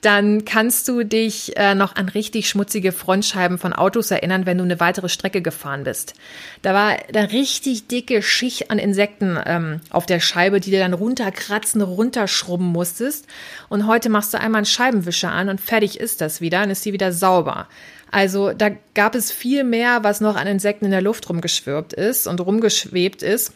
dann 0.00 0.44
kannst 0.44 0.86
du 0.88 1.02
dich 1.02 1.56
äh, 1.56 1.74
noch 1.74 1.96
an 1.96 2.08
richtig 2.08 2.48
schmutzige 2.48 2.92
Frontscheiben 2.92 3.56
von 3.56 3.72
Autos 3.72 4.10
erinnern, 4.10 4.44
wenn 4.44 4.58
du 4.58 4.64
eine 4.64 4.78
weitere 4.78 5.08
Strecke 5.08 5.40
gefahren 5.40 5.84
bist. 5.84 6.14
Da 6.62 6.74
war 6.74 6.96
da 7.10 7.22
richtig 7.22 7.88
dicke 7.88 8.20
Schicht 8.22 8.70
an 8.70 8.78
Insekten 8.78 9.38
ähm, 9.46 9.80
auf 9.90 10.04
der 10.04 10.20
Scheibe, 10.20 10.60
die 10.60 10.70
du 10.70 10.78
dann 10.78 10.92
runterkratzen, 10.92 11.80
runterschrubben 11.80 12.66
musstest. 12.66 13.26
Und 13.68 13.86
heute 13.86 14.10
machst 14.10 14.34
du 14.34 14.38
einmal 14.38 14.58
einen 14.58 14.66
Scheibenwischer 14.66 15.32
an 15.32 15.48
und 15.48 15.60
fertig 15.60 15.98
ist 15.98 16.20
das 16.20 16.40
wieder, 16.40 16.60
dann 16.60 16.70
ist 16.70 16.82
sie 16.82 16.92
wieder 16.92 17.12
sauber. 17.12 17.68
Also 18.10 18.52
da 18.52 18.70
gab 18.94 19.16
es 19.16 19.32
viel 19.32 19.64
mehr, 19.64 20.04
was 20.04 20.20
noch 20.20 20.36
an 20.36 20.46
Insekten 20.46 20.84
in 20.84 20.92
der 20.92 21.02
Luft 21.02 21.28
rumgeschwirbt 21.28 21.94
ist 21.94 22.28
und 22.28 22.40
rumgeschwebt 22.40 23.24
ist. 23.24 23.52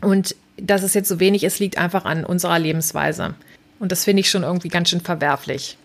Und 0.00 0.34
dass 0.62 0.82
es 0.82 0.94
jetzt 0.94 1.08
so 1.08 1.20
wenig 1.20 1.44
ist, 1.44 1.58
liegt 1.58 1.78
einfach 1.78 2.04
an 2.04 2.24
unserer 2.24 2.58
Lebensweise. 2.58 3.34
Und 3.78 3.92
das 3.92 4.04
finde 4.04 4.20
ich 4.20 4.30
schon 4.30 4.42
irgendwie 4.42 4.68
ganz 4.68 4.90
schön 4.90 5.00
verwerflich. 5.00 5.76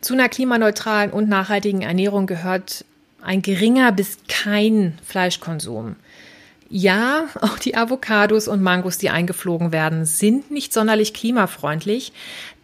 Zu 0.00 0.14
einer 0.14 0.28
klimaneutralen 0.28 1.10
und 1.10 1.28
nachhaltigen 1.28 1.82
Ernährung 1.82 2.26
gehört 2.26 2.84
ein 3.22 3.42
geringer 3.42 3.92
bis 3.92 4.18
kein 4.28 4.98
Fleischkonsum. 5.04 5.96
Ja, 6.70 7.24
auch 7.40 7.58
die 7.58 7.76
Avocados 7.76 8.48
und 8.48 8.62
Mangos, 8.62 8.98
die 8.98 9.10
eingeflogen 9.10 9.72
werden, 9.72 10.04
sind 10.06 10.50
nicht 10.50 10.72
sonderlich 10.72 11.12
klimafreundlich. 11.12 12.12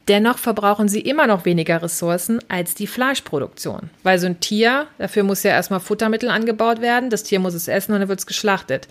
Dennoch 0.09 0.38
verbrauchen 0.38 0.88
sie 0.88 1.00
immer 1.00 1.26
noch 1.26 1.44
weniger 1.44 1.83
Ressourcen 1.83 2.38
als 2.48 2.76
die 2.76 2.87
Fleischproduktion. 2.87 3.90
Weil 4.05 4.20
so 4.20 4.26
ein 4.26 4.38
Tier, 4.38 4.87
dafür 4.98 5.24
muss 5.24 5.42
ja 5.42 5.50
erstmal 5.50 5.81
Futtermittel 5.81 6.31
angebaut 6.31 6.81
werden, 6.81 7.11
das 7.11 7.24
Tier 7.24 7.40
muss 7.40 7.55
es 7.55 7.66
essen 7.66 7.92
und 7.92 7.98
dann 7.98 8.09
wird 8.09 8.20
es 8.20 8.26
geschlachtet. 8.26 8.87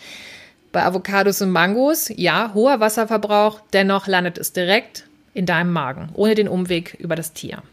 Bei 0.76 0.84
Avocados 0.84 1.42
und 1.42 1.52
Mangos, 1.52 2.12
ja, 2.18 2.52
hoher 2.54 2.82
Wasserverbrauch, 2.82 3.62
dennoch 3.72 4.08
landet 4.08 4.38
es 4.38 4.52
direkt 4.52 5.06
in 5.34 5.46
deinem 5.46 5.72
Magen, 5.72 6.10
ohne 6.16 6.36
den 6.36 6.50
Umweg 6.50 6.96
über 6.96 7.16
das 7.16 7.32
Tier. 7.32 7.64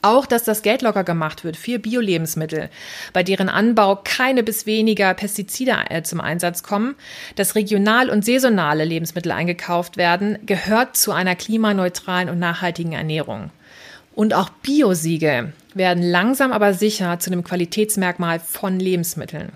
Auch, 0.00 0.26
dass 0.26 0.44
das 0.44 0.62
Geld 0.62 0.82
locker 0.82 1.02
gemacht 1.02 1.42
wird 1.42 1.56
für 1.56 1.80
Bio-Lebensmittel, 1.80 2.70
bei 3.12 3.24
deren 3.24 3.48
Anbau 3.48 3.96
keine 3.96 4.44
bis 4.44 4.64
weniger 4.64 5.12
Pestizide 5.14 5.74
äh, 5.90 6.04
zum 6.04 6.20
Einsatz 6.20 6.62
kommen, 6.62 6.94
dass 7.34 7.56
regional 7.56 8.10
und 8.10 8.24
saisonale 8.24 8.84
Lebensmittel 8.84 9.32
eingekauft 9.32 9.96
werden, 9.96 10.38
gehört 10.46 10.96
zu 10.96 11.10
einer 11.10 11.34
klimaneutralen 11.34 12.28
und 12.28 12.38
nachhaltigen 12.38 12.92
Ernährung. 12.92 13.50
Und 14.14 14.34
auch 14.34 14.50
Biosiegel 14.50 15.52
werden 15.74 16.04
langsam 16.04 16.52
aber 16.52 16.74
sicher 16.74 17.18
zu 17.18 17.28
einem 17.32 17.42
Qualitätsmerkmal 17.42 18.38
von 18.38 18.78
Lebensmitteln. 18.78 19.50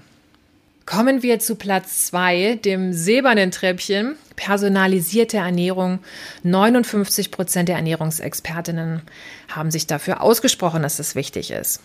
Kommen 0.90 1.22
wir 1.22 1.38
zu 1.38 1.54
Platz 1.54 2.06
zwei, 2.06 2.58
dem 2.64 2.92
silbernen 2.92 3.52
Treppchen. 3.52 4.16
Personalisierte 4.34 5.36
Ernährung. 5.36 6.00
59 6.42 7.30
Prozent 7.30 7.68
der 7.68 7.76
Ernährungsexpertinnen 7.76 9.02
haben 9.46 9.70
sich 9.70 9.86
dafür 9.86 10.20
ausgesprochen, 10.20 10.82
dass 10.82 10.96
das 10.96 11.14
wichtig 11.14 11.52
ist. 11.52 11.80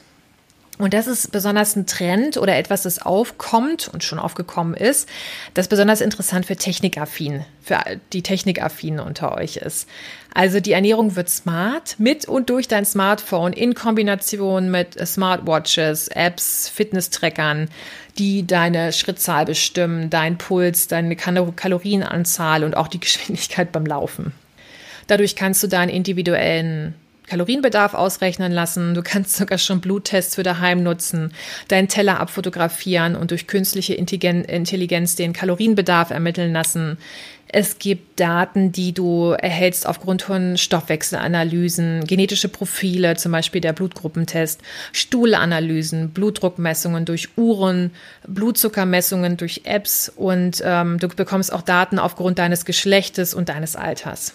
Und 0.77 0.93
das 0.93 1.07
ist 1.07 1.31
besonders 1.31 1.75
ein 1.77 1.87
Trend 1.87 2.35
oder 2.35 2.57
etwas, 2.57 2.83
das 2.83 3.01
aufkommt 3.01 3.87
und 3.87 4.03
schon 4.03 4.19
aufgekommen 4.19 4.73
ist, 4.73 5.07
das 5.53 5.69
besonders 5.69 6.01
interessant 6.01 6.45
für 6.45 6.57
Technikaffin, 6.57 7.45
für 7.61 7.79
die 8.11 8.21
Technikaffinen 8.21 8.99
unter 8.99 9.37
euch 9.37 9.55
ist. 9.55 9.87
Also 10.33 10.59
die 10.59 10.73
Ernährung 10.73 11.15
wird 11.15 11.29
smart 11.29 11.95
mit 11.97 12.27
und 12.27 12.49
durch 12.49 12.67
dein 12.67 12.83
Smartphone 12.83 13.53
in 13.53 13.73
Kombination 13.73 14.69
mit 14.69 14.99
Smartwatches, 15.07 16.09
Apps, 16.09 16.67
Fitness-Trackern, 16.67 17.69
die 18.17 18.45
deine 18.45 18.91
Schrittzahl 18.91 19.45
bestimmen, 19.45 20.09
dein 20.09 20.37
Puls, 20.37 20.87
deine 20.89 21.15
Kalorienanzahl 21.15 22.65
und 22.65 22.75
auch 22.75 22.89
die 22.89 22.99
Geschwindigkeit 23.05 23.71
beim 23.71 23.85
Laufen. 23.85 24.33
Dadurch 25.07 25.37
kannst 25.37 25.63
du 25.63 25.67
deinen 25.67 25.89
individuellen 25.89 26.95
Kalorienbedarf 27.27 27.93
ausrechnen 27.93 28.51
lassen. 28.51 28.93
Du 28.93 29.01
kannst 29.01 29.35
sogar 29.35 29.57
schon 29.57 29.81
Bluttests 29.81 30.35
für 30.35 30.43
daheim 30.43 30.83
nutzen, 30.83 31.33
deinen 31.67 31.87
Teller 31.87 32.19
abfotografieren 32.19 33.15
und 33.15 33.31
durch 33.31 33.47
künstliche 33.47 33.93
Intelligenz 33.93 35.15
den 35.15 35.33
Kalorienbedarf 35.33 36.11
ermitteln 36.11 36.53
lassen. 36.53 36.97
Es 37.47 37.79
gibt 37.79 38.19
Daten, 38.19 38.71
die 38.71 38.91
du 38.91 39.31
erhältst 39.31 39.87
aufgrund 39.87 40.23
von 40.23 40.57
Stoffwechselanalysen, 40.57 42.05
genetische 42.05 42.49
Profile, 42.49 43.15
zum 43.15 43.31
Beispiel 43.31 43.61
der 43.61 43.73
Blutgruppentest, 43.73 44.61
Stuhlanalysen, 44.91 46.09
Blutdruckmessungen 46.09 47.05
durch 47.05 47.29
Uhren, 47.37 47.91
Blutzuckermessungen 48.27 49.37
durch 49.37 49.61
Apps 49.65 50.11
und 50.13 50.61
ähm, 50.65 50.97
du 50.99 51.07
bekommst 51.07 51.53
auch 51.53 51.61
Daten 51.61 51.99
aufgrund 51.99 52.39
deines 52.39 52.65
Geschlechtes 52.65 53.33
und 53.33 53.47
deines 53.47 53.75
Alters. 53.75 54.33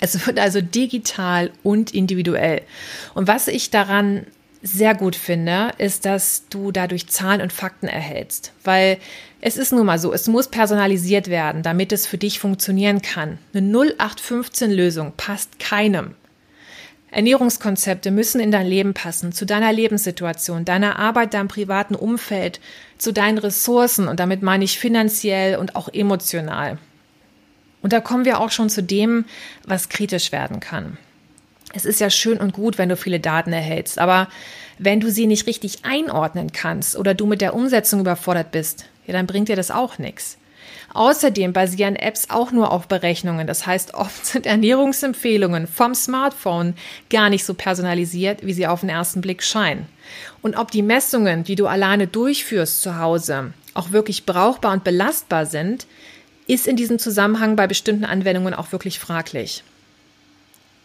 Es 0.00 0.26
wird 0.26 0.38
also 0.38 0.60
digital 0.60 1.50
und 1.62 1.94
individuell. 1.94 2.62
Und 3.14 3.28
was 3.28 3.48
ich 3.48 3.70
daran 3.70 4.26
sehr 4.62 4.94
gut 4.94 5.16
finde, 5.16 5.72
ist, 5.78 6.04
dass 6.04 6.44
du 6.50 6.72
dadurch 6.72 7.08
Zahlen 7.08 7.40
und 7.40 7.52
Fakten 7.52 7.86
erhältst. 7.86 8.52
Weil 8.64 8.98
es 9.40 9.56
ist 9.56 9.72
nun 9.72 9.86
mal 9.86 9.98
so, 9.98 10.12
es 10.12 10.26
muss 10.26 10.48
personalisiert 10.48 11.28
werden, 11.28 11.62
damit 11.62 11.92
es 11.92 12.06
für 12.06 12.18
dich 12.18 12.40
funktionieren 12.40 13.02
kann. 13.02 13.38
Eine 13.54 13.70
0815-Lösung 13.70 15.12
passt 15.16 15.58
keinem. 15.60 16.14
Ernährungskonzepte 17.10 18.10
müssen 18.10 18.40
in 18.40 18.50
dein 18.50 18.66
Leben 18.66 18.92
passen, 18.92 19.32
zu 19.32 19.46
deiner 19.46 19.72
Lebenssituation, 19.72 20.64
deiner 20.64 20.98
Arbeit, 20.98 21.32
deinem 21.32 21.48
privaten 21.48 21.94
Umfeld, 21.94 22.60
zu 22.98 23.12
deinen 23.12 23.38
Ressourcen 23.38 24.08
und 24.08 24.20
damit 24.20 24.42
meine 24.42 24.64
ich 24.64 24.78
finanziell 24.78 25.56
und 25.56 25.74
auch 25.74 25.88
emotional. 25.88 26.78
Und 27.82 27.92
da 27.92 28.00
kommen 28.00 28.24
wir 28.24 28.40
auch 28.40 28.50
schon 28.50 28.70
zu 28.70 28.82
dem, 28.82 29.24
was 29.64 29.88
kritisch 29.88 30.32
werden 30.32 30.60
kann. 30.60 30.98
Es 31.74 31.84
ist 31.84 32.00
ja 32.00 32.10
schön 32.10 32.38
und 32.38 32.52
gut, 32.52 32.78
wenn 32.78 32.88
du 32.88 32.96
viele 32.96 33.20
Daten 33.20 33.52
erhältst, 33.52 33.98
aber 33.98 34.28
wenn 34.78 35.00
du 35.00 35.10
sie 35.10 35.26
nicht 35.26 35.46
richtig 35.46 35.84
einordnen 35.84 36.52
kannst 36.52 36.96
oder 36.96 37.14
du 37.14 37.26
mit 37.26 37.40
der 37.40 37.54
Umsetzung 37.54 38.00
überfordert 38.00 38.52
bist, 38.52 38.86
ja, 39.06 39.12
dann 39.12 39.26
bringt 39.26 39.48
dir 39.48 39.56
das 39.56 39.70
auch 39.70 39.98
nichts. 39.98 40.38
Außerdem 40.94 41.52
basieren 41.52 41.96
Apps 41.96 42.30
auch 42.30 42.50
nur 42.50 42.72
auf 42.72 42.88
Berechnungen. 42.88 43.46
Das 43.46 43.66
heißt, 43.66 43.94
oft 43.94 44.24
sind 44.24 44.46
Ernährungsempfehlungen 44.46 45.66
vom 45.66 45.94
Smartphone 45.94 46.74
gar 47.10 47.28
nicht 47.30 47.44
so 47.44 47.54
personalisiert, 47.54 48.44
wie 48.44 48.52
sie 48.52 48.66
auf 48.66 48.80
den 48.80 48.88
ersten 48.88 49.20
Blick 49.20 49.42
scheinen. 49.42 49.86
Und 50.40 50.56
ob 50.56 50.70
die 50.70 50.82
Messungen, 50.82 51.44
die 51.44 51.56
du 51.56 51.66
alleine 51.66 52.06
durchführst 52.06 52.80
zu 52.80 52.98
Hause, 52.98 53.52
auch 53.74 53.92
wirklich 53.92 54.24
brauchbar 54.24 54.72
und 54.72 54.84
belastbar 54.84 55.44
sind, 55.46 55.86
ist 56.48 56.66
in 56.66 56.74
diesem 56.74 56.98
Zusammenhang 56.98 57.54
bei 57.54 57.68
bestimmten 57.68 58.04
Anwendungen 58.04 58.54
auch 58.54 58.72
wirklich 58.72 58.98
fraglich. 58.98 59.62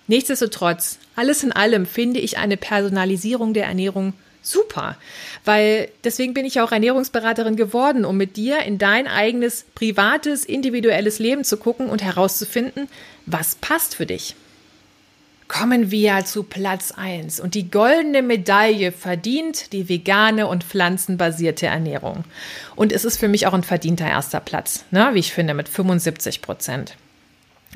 Nichtsdestotrotz, 0.08 0.99
alles 1.15 1.43
in 1.43 1.52
allem 1.52 1.86
finde 1.86 2.19
ich 2.19 2.38
eine 2.38 2.58
Personalisierung 2.58 3.54
der 3.54 3.65
Ernährung 3.65 4.13
super, 4.41 4.97
weil 5.45 5.89
deswegen 6.04 6.34
bin 6.34 6.45
ich 6.45 6.60
auch 6.60 6.73
Ernährungsberaterin 6.73 7.56
geworden, 7.56 8.04
um 8.04 8.17
mit 8.17 8.36
dir 8.36 8.60
in 8.63 8.78
dein 8.78 9.08
eigenes 9.08 9.65
privates, 9.73 10.43
individuelles 10.43 11.19
Leben 11.19 11.45
zu 11.45 11.56
gucken 11.56 11.89
und 11.89 12.04
herauszufinden, 12.04 12.89
was 13.26 13.56
passt 13.56 13.95
für 13.95 14.06
dich. 14.06 14.36
Kommen 15.48 15.92
wir 15.92 16.26
zu 16.26 16.44
Platz 16.44 16.92
1 16.92 17.40
und 17.40 17.54
die 17.54 17.70
goldene 17.70 18.22
Medaille 18.22 18.92
verdient 18.92 19.74
die 19.74 19.90
vegane 19.90 20.48
und 20.48 20.64
pflanzenbasierte 20.64 21.68
Ernährung. 21.68 22.24
Und 22.76 22.92
es 22.92 23.06
ist 23.06 23.18
für 23.18 23.28
mich 23.28 23.46
auch 23.46 23.54
ein 23.54 23.64
verdienter 23.64 24.08
erster 24.08 24.40
Platz, 24.40 24.86
ne, 24.92 25.12
wie 25.14 25.20
ich 25.20 25.34
finde, 25.34 25.54
mit 25.54 25.70
75 25.70 26.42
Prozent. 26.42 26.96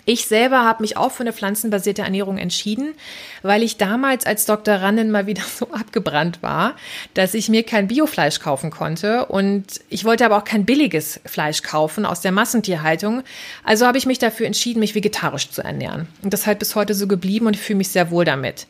Ich 0.09 0.25
selber 0.25 0.63
habe 0.63 0.83
mich 0.83 0.95
auch 0.95 1.11
für 1.11 1.23
eine 1.23 1.33
pflanzenbasierte 1.33 2.01
Ernährung 2.01 2.37
entschieden, 2.37 2.93
weil 3.41 3.61
ich 3.61 3.75
damals 3.75 4.25
als 4.25 4.45
Doktorandin 4.45 5.11
mal 5.11 5.27
wieder 5.27 5.41
so 5.53 5.67
abgebrannt 5.69 6.41
war, 6.41 6.77
dass 7.13 7.33
ich 7.33 7.49
mir 7.49 7.63
kein 7.63 7.89
Biofleisch 7.89 8.39
kaufen 8.39 8.71
konnte 8.71 9.25
und 9.25 9.65
ich 9.89 10.05
wollte 10.05 10.25
aber 10.25 10.37
auch 10.37 10.45
kein 10.45 10.63
billiges 10.63 11.19
Fleisch 11.25 11.61
kaufen 11.61 12.05
aus 12.05 12.21
der 12.21 12.31
Massentierhaltung. 12.31 13.21
Also 13.65 13.85
habe 13.85 13.97
ich 13.97 14.05
mich 14.05 14.17
dafür 14.17 14.47
entschieden, 14.47 14.79
mich 14.79 14.95
vegetarisch 14.95 15.49
zu 15.49 15.61
ernähren. 15.61 16.07
Und 16.23 16.31
das 16.31 16.41
ist 16.41 16.47
halt 16.47 16.59
bis 16.59 16.75
heute 16.75 16.93
so 16.93 17.07
geblieben 17.07 17.45
und 17.45 17.57
ich 17.57 17.61
fühle 17.61 17.77
mich 17.77 17.89
sehr 17.89 18.09
wohl 18.09 18.23
damit. 18.23 18.65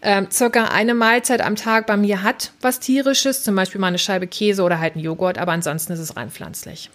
Ähm, 0.00 0.28
circa 0.30 0.66
eine 0.66 0.94
Mahlzeit 0.94 1.40
am 1.40 1.56
Tag 1.56 1.88
bei 1.88 1.96
mir 1.96 2.22
hat 2.22 2.52
was 2.60 2.78
tierisches, 2.78 3.42
zum 3.42 3.56
Beispiel 3.56 3.80
mal 3.80 3.88
eine 3.88 3.98
Scheibe 3.98 4.28
Käse 4.28 4.62
oder 4.62 4.78
halt 4.78 4.94
ein 4.94 5.00
Joghurt, 5.00 5.38
aber 5.38 5.50
ansonsten 5.50 5.92
ist 5.92 5.98
es 5.98 6.16
rein 6.16 6.30
pflanzlich. 6.30 6.88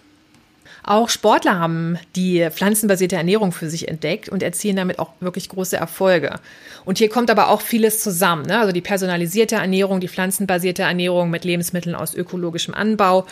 Auch 0.86 1.08
Sportler 1.08 1.58
haben 1.58 1.98
die 2.14 2.46
pflanzenbasierte 2.50 3.16
Ernährung 3.16 3.52
für 3.52 3.70
sich 3.70 3.88
entdeckt 3.88 4.28
und 4.28 4.42
erzielen 4.42 4.76
damit 4.76 4.98
auch 4.98 5.12
wirklich 5.20 5.48
große 5.48 5.78
Erfolge. 5.78 6.38
Und 6.84 6.98
hier 6.98 7.08
kommt 7.08 7.30
aber 7.30 7.48
auch 7.48 7.62
vieles 7.62 8.02
zusammen. 8.02 8.44
Ne? 8.44 8.58
Also 8.58 8.70
die 8.70 8.82
personalisierte 8.82 9.54
Ernährung, 9.54 10.00
die 10.00 10.08
pflanzenbasierte 10.08 10.82
Ernährung 10.82 11.30
mit 11.30 11.44
Lebensmitteln 11.44 11.94
aus 11.94 12.14
ökologischem 12.14 12.74
Anbau 12.74 13.26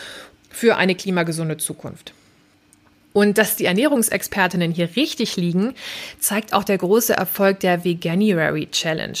für 0.49 0.77
eine 0.77 0.95
klimagesunde 0.95 1.57
Zukunft. 1.57 2.13
Und 3.13 3.37
dass 3.37 3.55
die 3.55 3.65
Ernährungsexpertinnen 3.65 4.71
hier 4.71 4.89
richtig 4.95 5.35
liegen, 5.35 5.75
zeigt 6.19 6.53
auch 6.53 6.63
der 6.63 6.79
große 6.79 7.13
Erfolg 7.13 7.59
der 7.59 7.83
Veganuary 7.83 8.67
Challenge. 8.71 9.19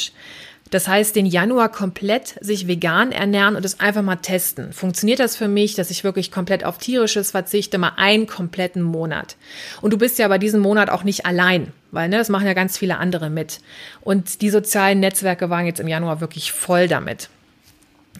Das 0.73 0.87
heißt, 0.87 1.15
den 1.15 1.27
Januar 1.27 1.69
komplett 1.69 2.33
sich 2.41 2.65
vegan 2.65 3.11
ernähren 3.11 3.55
und 3.55 3.63
es 3.63 3.79
einfach 3.79 4.01
mal 4.01 4.15
testen. 4.15 4.73
Funktioniert 4.73 5.19
das 5.19 5.35
für 5.35 5.47
mich, 5.47 5.75
dass 5.75 5.91
ich 5.91 6.03
wirklich 6.03 6.31
komplett 6.31 6.65
auf 6.65 6.79
tierisches 6.79 7.29
verzichte, 7.29 7.77
mal 7.77 7.91
einen 7.97 8.25
kompletten 8.25 8.81
Monat? 8.81 9.35
Und 9.81 9.93
du 9.93 9.99
bist 9.99 10.17
ja 10.17 10.27
bei 10.27 10.39
diesem 10.39 10.61
Monat 10.61 10.89
auch 10.89 11.03
nicht 11.03 11.27
allein, 11.27 11.71
weil 11.91 12.09
ne, 12.09 12.17
das 12.17 12.29
machen 12.29 12.47
ja 12.47 12.55
ganz 12.55 12.75
viele 12.75 12.97
andere 12.97 13.29
mit. 13.29 13.59
Und 14.01 14.41
die 14.41 14.49
sozialen 14.49 14.99
Netzwerke 14.99 15.51
waren 15.51 15.67
jetzt 15.67 15.79
im 15.79 15.87
Januar 15.87 16.21
wirklich 16.21 16.51
voll 16.51 16.87
damit. 16.87 17.29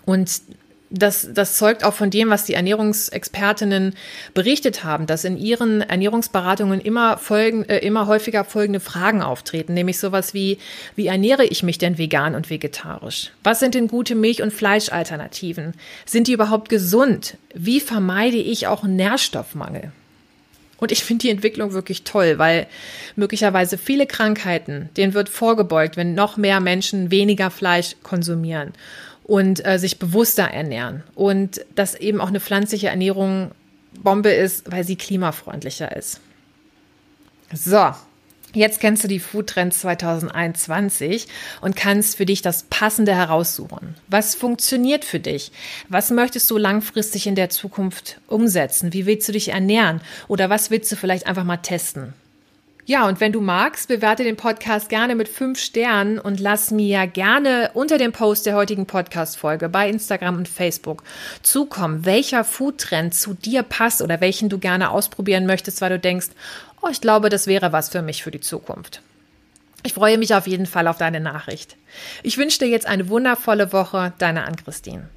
Und 0.05 0.29
das, 0.93 1.27
das 1.33 1.57
zeugt 1.57 1.83
auch 1.83 1.93
von 1.93 2.11
dem, 2.11 2.29
was 2.29 2.45
die 2.45 2.53
Ernährungsexpertinnen 2.53 3.95
berichtet 4.35 4.83
haben, 4.83 5.07
dass 5.07 5.25
in 5.25 5.37
ihren 5.37 5.81
Ernährungsberatungen 5.81 6.79
immer 6.79 7.17
folgen, 7.17 7.63
äh, 7.63 7.79
immer 7.79 8.05
häufiger 8.05 8.45
folgende 8.45 8.79
Fragen 8.79 9.23
auftreten, 9.23 9.73
nämlich 9.73 9.97
sowas 9.97 10.35
wie, 10.35 10.59
wie 10.95 11.07
ernähre 11.07 11.45
ich 11.45 11.63
mich 11.63 11.79
denn 11.79 11.97
vegan 11.97 12.35
und 12.35 12.51
vegetarisch? 12.51 13.31
Was 13.43 13.59
sind 13.59 13.73
denn 13.73 13.87
gute 13.87 14.13
Milch- 14.13 14.43
und 14.43 14.53
Fleischalternativen? 14.53 15.73
Sind 16.05 16.27
die 16.27 16.33
überhaupt 16.33 16.69
gesund? 16.69 17.37
Wie 17.55 17.79
vermeide 17.79 18.37
ich 18.37 18.67
auch 18.67 18.83
Nährstoffmangel? 18.83 19.91
Und 20.77 20.91
ich 20.91 21.03
finde 21.03 21.23
die 21.23 21.29
Entwicklung 21.29 21.73
wirklich 21.73 22.03
toll, 22.03 22.37
weil 22.37 22.67
möglicherweise 23.15 23.77
viele 23.77 24.05
Krankheiten, 24.05 24.89
denen 24.95 25.13
wird 25.13 25.29
vorgebeugt, 25.29 25.97
wenn 25.97 26.13
noch 26.13 26.37
mehr 26.37 26.59
Menschen 26.59 27.09
weniger 27.09 27.49
Fleisch 27.49 27.95
konsumieren 28.03 28.73
und 29.23 29.65
äh, 29.65 29.79
sich 29.79 29.99
bewusster 29.99 30.43
ernähren. 30.43 31.03
Und 31.15 31.65
dass 31.75 31.95
eben 31.95 32.21
auch 32.21 32.27
eine 32.27 32.39
pflanzliche 32.39 32.87
Ernährung 32.87 33.51
Bombe 33.93 34.31
ist, 34.31 34.71
weil 34.71 34.83
sie 34.83 34.95
klimafreundlicher 34.95 35.95
ist. 35.95 36.19
So, 37.53 37.93
Jetzt 38.55 38.79
kennst 38.79 39.03
du 39.03 39.07
die 39.07 39.19
Food 39.19 39.47
Trends 39.47 39.79
2021 39.79 41.27
und 41.61 41.75
kannst 41.75 42.17
für 42.17 42.27
dich 42.27 42.43
das 42.43 42.63
Passende 42.69 43.15
heraussuchen. 43.15 43.95
Was 44.09 44.35
funktioniert 44.35 45.05
für 45.05 45.19
dich? 45.19 45.51
Was 45.89 46.11
möchtest 46.11 46.51
du 46.51 46.59
langfristig 46.59 47.25
in 47.25 47.33
der 47.33 47.49
Zukunft 47.49 48.19
umsetzen? 48.27 48.93
Wie 48.93 49.07
willst 49.07 49.27
du 49.27 49.31
dich 49.31 49.49
ernähren? 49.49 50.01
Oder 50.27 50.51
was 50.51 50.69
willst 50.69 50.91
du 50.91 50.95
vielleicht 50.95 51.25
einfach 51.25 51.45
mal 51.45 51.57
testen? 51.57 52.13
Ja, 52.85 53.07
und 53.07 53.21
wenn 53.21 53.31
du 53.31 53.39
magst, 53.39 53.87
bewerte 53.87 54.25
den 54.25 54.35
Podcast 54.35 54.89
gerne 54.89 55.15
mit 55.15 55.29
fünf 55.29 55.57
Sternen 55.57 56.19
und 56.19 56.41
lass 56.41 56.69
mir 56.69 57.07
gerne 57.07 57.71
unter 57.73 57.97
dem 57.97 58.11
Post 58.11 58.45
der 58.45 58.55
heutigen 58.55 58.85
Podcast-Folge 58.85 59.69
bei 59.69 59.89
Instagram 59.89 60.35
und 60.35 60.49
Facebook 60.49 61.01
zukommen, 61.43 62.05
welcher 62.05 62.43
Foodtrend 62.43 63.13
zu 63.13 63.35
dir 63.35 63.63
passt 63.63 64.01
oder 64.01 64.19
welchen 64.19 64.49
du 64.49 64.57
gerne 64.57 64.89
ausprobieren 64.89 65.45
möchtest, 65.45 65.79
weil 65.79 65.91
du 65.91 65.99
denkst, 65.99 66.27
oh, 66.81 66.89
ich 66.91 66.99
glaube, 66.99 67.29
das 67.29 67.47
wäre 67.47 67.71
was 67.71 67.87
für 67.87 68.01
mich 68.01 68.21
für 68.21 68.31
die 68.31 68.41
Zukunft. 68.41 69.01
Ich 69.83 69.93
freue 69.93 70.17
mich 70.17 70.35
auf 70.35 70.45
jeden 70.45 70.65
Fall 70.65 70.87
auf 70.87 70.97
deine 70.97 71.21
Nachricht. 71.21 71.77
Ich 72.21 72.37
wünsche 72.37 72.59
dir 72.59 72.67
jetzt 72.67 72.85
eine 72.85 73.07
wundervolle 73.07 73.71
Woche, 73.71 74.11
deine 74.17 74.43
Ann-Christine. 74.43 75.07